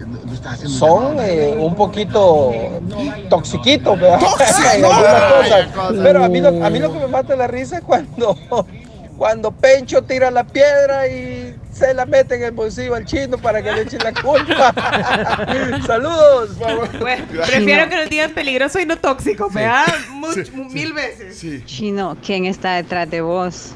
Son 0.67 1.19
eh, 1.21 1.55
un 1.57 1.75
poquito 1.77 2.51
toxiquitos, 3.31 4.01
¿verdad? 4.01 4.21
Pero 6.03 6.25
a 6.25 6.29
mí, 6.29 6.41
lo, 6.41 6.49
a 6.49 6.71
mí 6.71 6.81
lo 6.81 6.93
que 6.93 6.99
me 6.99 7.07
mata 7.07 7.37
la 7.37 7.47
risa 7.47 7.79
es 7.79 7.85
cuando, 7.85 8.37
cuando 9.17 9.53
Pencho 9.53 10.03
tira 10.03 10.31
la 10.33 10.45
piedra 10.45 11.07
y 11.07 11.57
la 11.95 12.07
mete 12.07 12.35
en 12.37 12.43
el 12.45 12.51
bolsillo 12.53 12.95
al 12.95 13.05
chino 13.05 13.39
para 13.39 13.63
que 13.63 13.73
le 13.73 13.83
echen 13.83 14.01
la 14.03 14.13
culpa. 14.13 14.73
Saludos. 15.87 16.57
Bueno, 16.59 17.25
prefiero 17.47 17.89
que 17.89 17.97
nos 17.97 18.11
digan 18.11 18.33
peligroso 18.33 18.79
y 18.81 18.87
no 18.87 18.97
tóxico, 18.99 19.49
¿verdad? 19.51 19.87
Much- 20.11 20.53
mil 20.71 20.93
veces. 20.93 21.65
Chino, 21.67 22.17
¿quién 22.25 22.47
está 22.47 22.75
detrás 22.75 23.09
de 23.11 23.21
vos? 23.21 23.73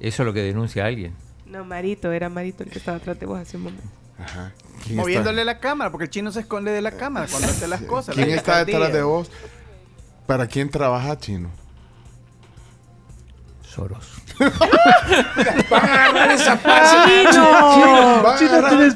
Eso 0.00 0.22
es 0.22 0.26
lo 0.26 0.32
que 0.32 0.42
denuncia 0.42 0.84
alguien. 0.86 1.14
No, 1.46 1.64
Marito, 1.64 2.12
era 2.12 2.28
Marito 2.28 2.62
el 2.62 2.70
que 2.70 2.78
estaba 2.78 2.98
atrás 2.98 3.18
de 3.18 3.26
vos 3.26 3.38
hace 3.40 3.56
un 3.56 3.64
momento. 3.64 3.84
Ajá. 4.18 4.52
¿Quién 4.84 4.96
moviéndole 4.96 5.44
la 5.44 5.58
cámara, 5.58 5.90
porque 5.90 6.04
el 6.04 6.10
chino 6.10 6.30
se 6.30 6.40
esconde 6.40 6.70
de 6.70 6.82
la 6.82 6.92
cámara 6.92 7.26
cuando 7.30 7.48
hace 7.48 7.66
las 7.66 7.82
cosas. 7.82 8.14
¿Quién 8.14 8.30
la 8.30 8.36
está 8.36 8.64
detrás 8.64 8.92
de 8.92 9.02
vos? 9.02 9.30
¿Para 10.26 10.46
quién 10.46 10.68
trabaja 10.70 11.18
Chino? 11.18 11.50
Soros. 13.68 14.06
Van 15.70 15.84
a 15.84 15.94
agarrar 16.08 16.30
esa 16.32 16.56
Chino, 16.58 17.30
Chino, 17.30 18.36
Chino, 18.38 18.68
tienes, 18.68 18.94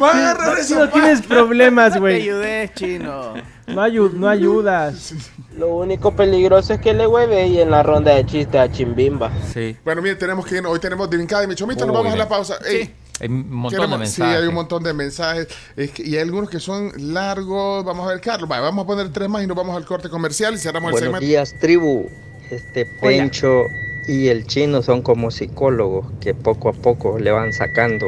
Chino, 0.68 0.88
tienes 0.88 1.22
problemas, 1.22 1.92
Te 1.94 1.98
güey. 2.00 2.22
ayudé, 2.22 2.70
chino. 2.74 3.34
No, 3.66 3.82
ayu- 3.86 4.12
no 4.12 4.28
ayudas. 4.28 5.14
Lo 5.56 5.68
único 5.76 6.14
peligroso 6.16 6.74
es 6.74 6.80
que 6.80 6.92
le 6.94 7.06
hueve 7.06 7.46
y 7.46 7.60
en 7.60 7.70
la 7.70 7.82
ronda 7.82 8.14
de 8.14 8.24
chistes 8.26 8.60
a 8.60 8.70
Chimbimba. 8.70 9.30
Sí. 9.52 9.76
Bueno, 9.84 10.02
mire, 10.02 10.16
tenemos 10.16 10.46
que 10.46 10.56
ir, 10.58 10.66
hoy 10.66 10.78
tenemos 10.78 11.08
Drinkada 11.10 11.44
y 11.44 11.46
mi 11.46 11.54
chomito, 11.54 11.84
nos 11.86 11.94
vamos 11.94 12.12
a 12.12 12.16
la 12.16 12.28
pausa. 12.28 12.56
Ey, 12.66 12.92
Hay 13.20 13.28
un 13.28 13.50
montón 13.54 13.78
queremos- 13.80 13.90
de 13.90 13.98
mensajes. 13.98 14.34
Sí, 14.36 14.42
hay 14.42 14.48
un 14.48 14.54
montón 14.54 14.82
de 14.82 14.92
mensajes. 14.94 15.48
Es 15.76 15.90
que- 15.90 16.02
y 16.02 16.14
hay 16.16 16.22
algunos 16.22 16.48
que 16.50 16.58
son 16.60 16.92
largos. 16.96 17.84
Vamos 17.84 18.06
a 18.08 18.12
ver, 18.12 18.20
Carlos. 18.20 18.50
va, 18.50 18.60
vamos 18.60 18.84
a 18.84 18.86
poner 18.86 19.12
tres 19.12 19.28
más 19.28 19.42
y 19.42 19.46
nos 19.46 19.56
vamos 19.56 19.76
al 19.76 19.84
corte 19.84 20.08
comercial 20.08 20.54
y 20.54 20.58
cerramos 20.58 20.88
el 20.88 20.92
Buenos 20.92 21.06
segmento. 21.20 21.26
días, 21.26 21.54
tribu. 21.60 22.08
Este 22.50 22.84
Pencho 22.84 23.64
y 24.06 24.28
el 24.28 24.46
chino 24.46 24.82
son 24.82 25.02
como 25.02 25.30
psicólogos 25.30 26.06
que 26.20 26.34
poco 26.34 26.68
a 26.68 26.72
poco 26.72 27.18
le 27.18 27.30
van 27.30 27.52
sacando 27.52 28.06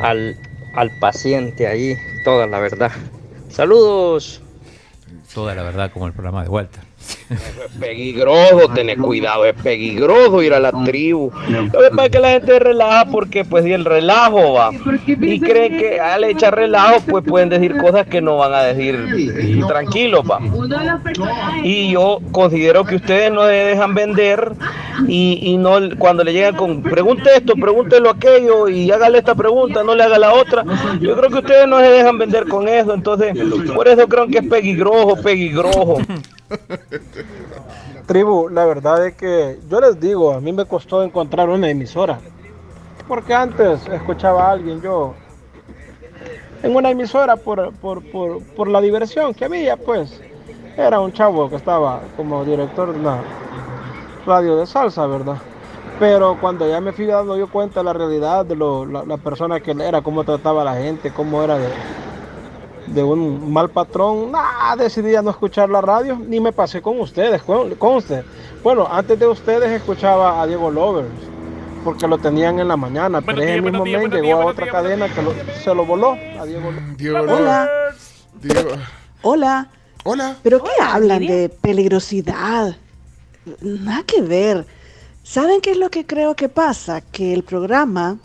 al, 0.00 0.36
al 0.74 0.90
paciente 0.98 1.66
ahí 1.66 1.96
toda 2.24 2.46
la 2.46 2.60
verdad. 2.60 2.92
Saludos. 3.48 4.40
Toda 5.34 5.54
la 5.54 5.62
verdad, 5.62 5.90
como 5.92 6.06
el 6.06 6.12
programa 6.12 6.42
de 6.42 6.48
Walter. 6.48 6.85
Peligroso 7.80 8.68
tener 8.74 8.98
cuidado, 8.98 9.44
es 9.44 9.54
peligroso 9.54 10.42
ir 10.42 10.54
a 10.54 10.60
la 10.60 10.72
tribu. 10.84 11.30
Lo 11.48 11.80
que 11.80 11.90
pasa 11.90 12.04
es 12.04 12.10
que 12.10 12.18
la 12.18 12.30
gente 12.30 12.58
relaja 12.58 13.04
porque 13.06 13.44
pues 13.44 13.66
y 13.66 13.72
el 13.72 13.84
relajo 13.84 14.54
va. 14.54 14.70
Y 15.06 15.40
creen 15.40 15.78
que 15.78 16.00
al 16.00 16.24
echar 16.24 16.54
relajo 16.54 17.00
pues 17.08 17.24
pueden 17.24 17.48
decir 17.48 17.76
cosas 17.76 18.06
que 18.06 18.20
no 18.20 18.36
van 18.36 18.54
a 18.54 18.62
decir 18.62 18.96
tranquilos 19.66 20.22
va. 20.28 20.40
Y 21.62 21.90
yo 21.90 22.20
considero 22.32 22.84
que 22.84 22.96
ustedes 22.96 23.32
no 23.32 23.44
se 23.46 23.52
dejan 23.52 23.94
vender 23.94 24.52
y, 25.08 25.38
y 25.42 25.56
no 25.56 25.76
cuando 25.98 26.24
le 26.24 26.32
llegan 26.32 26.56
con 26.56 26.82
pregunte 26.82 27.30
esto, 27.34 27.54
pregúntelo 27.54 28.10
aquello 28.10 28.68
y 28.68 28.90
hágale 28.90 29.18
esta 29.18 29.34
pregunta, 29.34 29.82
no 29.82 29.94
le 29.94 30.04
haga 30.04 30.18
la 30.18 30.32
otra. 30.32 30.64
Yo 31.00 31.16
creo 31.16 31.30
que 31.30 31.38
ustedes 31.38 31.68
no 31.68 31.80
se 31.80 31.88
dejan 31.88 32.18
vender 32.18 32.46
con 32.46 32.68
eso, 32.68 32.94
entonces 32.94 33.36
por 33.74 33.88
eso 33.88 34.06
creo 34.08 34.26
que 34.28 34.38
es 34.38 34.48
peligroso, 34.48 35.20
peligroso. 35.22 35.98
Tribu, 38.06 38.48
la 38.48 38.64
verdad 38.64 39.06
es 39.06 39.14
que 39.14 39.58
yo 39.68 39.80
les 39.80 39.98
digo, 40.00 40.32
a 40.32 40.40
mí 40.40 40.52
me 40.52 40.64
costó 40.64 41.02
encontrar 41.02 41.48
una 41.48 41.68
emisora. 41.68 42.20
Porque 43.08 43.34
antes 43.34 43.86
escuchaba 43.88 44.48
a 44.48 44.52
alguien 44.52 44.80
yo 44.80 45.14
en 46.62 46.74
una 46.74 46.90
emisora 46.90 47.36
por, 47.36 47.72
por, 47.74 48.02
por, 48.10 48.42
por 48.42 48.68
la 48.68 48.80
diversión 48.80 49.34
que 49.34 49.44
había, 49.44 49.76
pues. 49.76 50.20
Era 50.76 51.00
un 51.00 51.12
chavo 51.12 51.48
que 51.48 51.56
estaba 51.56 52.02
como 52.16 52.44
director 52.44 52.92
de 52.92 52.98
una 52.98 53.22
radio 54.26 54.56
de 54.56 54.66
salsa, 54.66 55.06
¿verdad? 55.06 55.38
Pero 55.98 56.36
cuando 56.38 56.68
ya 56.68 56.80
me 56.80 56.92
fui 56.92 57.06
dando 57.06 57.38
yo 57.38 57.48
cuenta 57.48 57.80
de 57.80 57.84
la 57.84 57.92
realidad 57.94 58.44
de 58.44 58.56
lo, 58.56 58.84
la, 58.84 59.04
la 59.04 59.16
persona 59.16 59.60
que 59.60 59.70
era, 59.70 60.02
cómo 60.02 60.24
trataba 60.24 60.62
a 60.62 60.64
la 60.66 60.74
gente, 60.74 61.12
cómo 61.12 61.42
era 61.42 61.58
de, 61.58 61.72
de 62.86 63.02
un 63.02 63.52
mal 63.52 63.70
patrón, 63.70 64.32
nada, 64.32 64.76
decidí 64.76 65.12
ya 65.12 65.22
no 65.22 65.30
escuchar 65.30 65.68
la 65.68 65.80
radio, 65.80 66.16
ni 66.16 66.40
me 66.40 66.52
pasé 66.52 66.80
con 66.80 67.00
ustedes, 67.00 67.42
con, 67.42 67.74
con 67.76 67.96
usted. 67.96 68.24
Bueno, 68.62 68.86
antes 68.90 69.18
de 69.18 69.26
ustedes 69.26 69.70
escuchaba 69.70 70.40
a 70.40 70.46
Diego 70.46 70.70
Lovers, 70.70 71.08
porque 71.84 72.06
lo 72.08 72.18
tenían 72.18 72.58
en 72.58 72.68
la 72.68 72.76
mañana, 72.76 73.20
pero 73.20 73.40
ese 73.42 73.60
mismo 73.60 73.84
mes 73.84 74.08
llegó 74.10 74.42
a 74.42 74.46
otra 74.46 74.68
cadena 74.68 75.08
que 75.12 75.22
lo- 75.22 75.34
se 75.62 75.74
lo 75.74 75.84
voló 75.84 76.12
a 76.40 76.44
Diego 76.44 76.70
Lovers. 76.70 76.96
Diego 76.96 77.18
Hola. 77.18 77.70
Diego. 78.42 78.70
Hola. 79.22 79.68
Hola. 80.04 80.36
¿Pero 80.42 80.62
qué 80.62 80.70
hablan 80.82 81.26
de 81.26 81.48
peligrosidad? 81.48 82.76
Nada 83.60 84.02
que 84.04 84.22
ver. 84.22 84.66
¿Saben 85.22 85.60
qué 85.60 85.72
es 85.72 85.76
lo 85.76 85.90
que 85.90 86.06
creo 86.06 86.34
que 86.36 86.48
pasa? 86.48 87.00
Que 87.00 87.32
el 87.34 87.42
programa, 87.42 88.18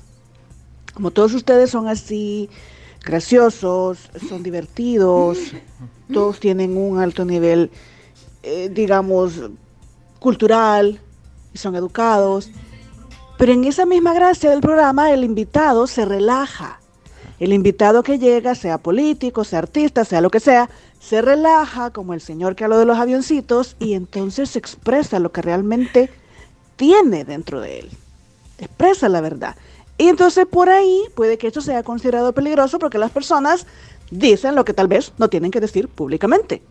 como 0.93 1.09
todos 1.11 1.33
ustedes 1.33 1.71
son 1.71 1.87
así 1.87 2.49
graciosos, 3.03 4.09
son 4.27 4.43
divertidos, 4.43 5.37
todos 6.11 6.39
tienen 6.39 6.77
un 6.77 6.99
alto 6.99 7.25
nivel, 7.25 7.71
eh, 8.43 8.69
digamos, 8.71 9.33
cultural, 10.19 10.99
y 11.53 11.57
son 11.57 11.75
educados, 11.75 12.49
pero 13.37 13.53
en 13.53 13.65
esa 13.65 13.85
misma 13.85 14.13
gracia 14.13 14.49
del 14.49 14.61
programa 14.61 15.11
el 15.11 15.23
invitado 15.23 15.87
se 15.87 16.05
relaja. 16.05 16.79
El 17.39 17.53
invitado 17.53 18.03
que 18.03 18.19
llega, 18.19 18.53
sea 18.53 18.77
político, 18.77 19.43
sea 19.43 19.59
artista, 19.59 20.05
sea 20.05 20.21
lo 20.21 20.29
que 20.29 20.39
sea, 20.39 20.69
se 20.99 21.23
relaja 21.23 21.89
como 21.89 22.13
el 22.13 22.21
señor 22.21 22.55
que 22.55 22.65
habló 22.65 22.77
de 22.77 22.85
los 22.85 22.99
avioncitos 22.99 23.75
y 23.79 23.93
entonces 23.95 24.55
expresa 24.55 25.19
lo 25.19 25.31
que 25.31 25.41
realmente 25.41 26.11
tiene 26.75 27.25
dentro 27.25 27.59
de 27.59 27.79
él. 27.79 27.89
Expresa 28.59 29.09
la 29.09 29.21
verdad. 29.21 29.55
Y 30.01 30.07
entonces 30.07 30.45
por 30.49 30.69
ahí 30.69 31.03
puede 31.15 31.37
que 31.37 31.47
esto 31.47 31.61
sea 31.61 31.83
considerado 31.83 32.33
peligroso 32.33 32.79
porque 32.79 32.97
las 32.97 33.11
personas 33.11 33.67
dicen 34.09 34.55
lo 34.55 34.65
que 34.65 34.73
tal 34.73 34.87
vez 34.87 35.13
no 35.19 35.29
tienen 35.29 35.51
que 35.51 35.59
decir 35.59 35.87
públicamente. 35.87 36.63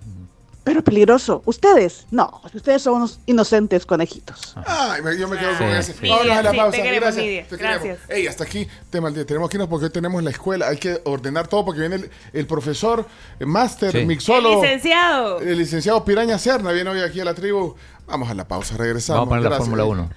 Pero 0.65 0.85
peligroso. 0.85 1.41
Ustedes, 1.47 2.07
no. 2.11 2.43
Ustedes 2.53 2.83
son 2.83 2.95
unos 2.97 3.21
inocentes 3.27 3.87
conejitos. 3.87 4.55
Ay, 4.67 5.01
me- 5.01 5.17
yo 5.17 5.27
me 5.27 5.39
quedo 5.39 5.57
con 5.57 5.69
ese. 5.69 5.95
sí. 5.95 6.09
Vámonos 6.09 6.37
a 6.37 6.43
la 6.43 6.51
Sí, 6.51 6.57
pausa. 6.57 6.71
te 6.77 6.83
queremos, 6.83 7.01
gracias. 7.15 7.49
Te 7.49 7.57
queremos. 7.57 7.83
Gracias. 7.85 8.11
Ey, 8.11 8.27
hasta 8.27 8.45
aquí, 8.45 8.69
tema 8.91 9.09
del 9.09 9.15
día. 9.15 9.27
Tenemos 9.27 9.49
que 9.49 9.57
irnos 9.57 9.69
porque 9.71 9.87
hoy 9.87 9.91
tenemos 9.93 10.23
la 10.23 10.31
escuela. 10.31 10.69
Hay 10.69 10.77
que 10.77 11.01
ordenar 11.05 11.47
todo 11.49 11.65
porque 11.65 11.81
viene 11.81 11.95
el, 11.97 12.11
el 12.35 12.47
profesor, 12.47 13.07
el 13.39 13.47
máster, 13.47 13.93
Sí. 13.93 14.05
mixólogo. 14.05 14.57
El 14.57 14.71
licenciado. 14.71 15.41
El 15.41 15.57
licenciado 15.59 16.05
Piraña 16.05 16.37
Serna 16.37 16.73
viene 16.73 16.91
hoy 16.91 17.01
aquí 17.01 17.21
a 17.21 17.25
la 17.25 17.35
tribu. 17.35 17.75
Vamos 18.07 18.29
a 18.29 18.35
la 18.35 18.47
pausa, 18.47 18.77
regresamos. 18.77 19.21
Vamos 19.29 19.33
a 19.33 19.37
poner 19.49 19.51
la. 19.53 19.57
Fórmula 19.59 19.85
1. 19.85 20.11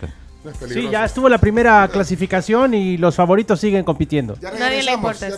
No 0.43 0.51
es 0.51 0.57
Sí, 0.73 0.89
ya 0.91 1.05
estuvo 1.05 1.29
la 1.29 1.37
primera 1.37 1.87
clasificación 1.87 2.73
y 2.73 2.97
los 2.97 3.15
favoritos 3.15 3.59
siguen 3.59 3.83
compitiendo. 3.83 4.35
Ya 4.39 4.51
Nadie 4.51 4.83
le 4.83 4.95
regresamos, 4.97 5.21
importa 5.21 5.29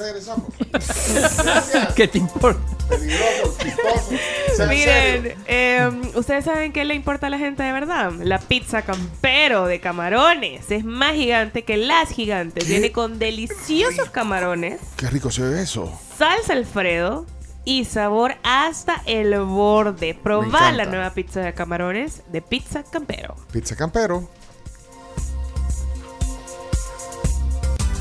ya. 1.72 1.94
¿Qué 1.96 2.08
te 2.08 2.18
importa? 2.18 2.60
Peligroso, 2.89 3.56
chistoso. 3.62 4.12
Sea 4.56 4.68
Miren, 4.68 5.36
eh, 5.48 5.89
¿ustedes 6.15 6.46
saben 6.46 6.72
qué 6.72 6.86
le 6.86 6.96
importa 6.96 7.28
a 7.28 7.30
la 7.30 7.38
gente 7.38 7.62
de 7.63 7.72
verdad? 7.72 8.12
La 8.24 8.39
pizza 8.39 8.82
campero 8.84 9.65
de 9.68 9.80
camarones. 9.80 10.72
Es 10.72 10.86
más 10.86 11.13
gigante 11.13 11.63
que 11.63 11.78
las 11.78 12.10
gigantes. 12.10 12.68
Viene 12.68 12.91
con 12.91 13.20
deliciosos 13.20 14.10
camarones, 14.10 14.80
Qué 14.98 15.10
rico 15.10 15.30
se 15.32 15.41
ve 15.44 15.62
eso. 15.62 15.91
salsa 16.18 16.54
alfredo 16.54 17.26
y 17.63 17.86
sabor 17.86 18.36
hasta 18.44 19.02
el 19.06 19.38
borde. 19.39 20.13
Probá 20.22 20.46
encanta. 20.48 20.72
la 20.72 20.86
nueva 20.86 21.10
pizza 21.12 21.41
de 21.41 21.54
camarones 21.54 22.22
de 22.32 22.41
Pizza 22.41 22.84
Campero. 22.84 23.36
Pizza 23.52 23.76
Campero. 23.76 24.30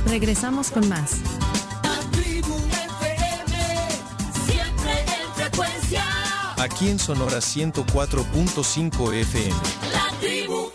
Regresamos 0.07 0.71
con 0.71 0.88
más. 0.88 1.11
Siempre 4.47 4.93
en 5.01 5.35
frecuencia. 5.35 6.05
Aquí 6.57 6.88
en 6.88 6.99
Sonora 6.99 7.38
104.5 7.38 9.14
FM. 9.14 9.55
La 9.93 10.11
tribu. 10.21 10.71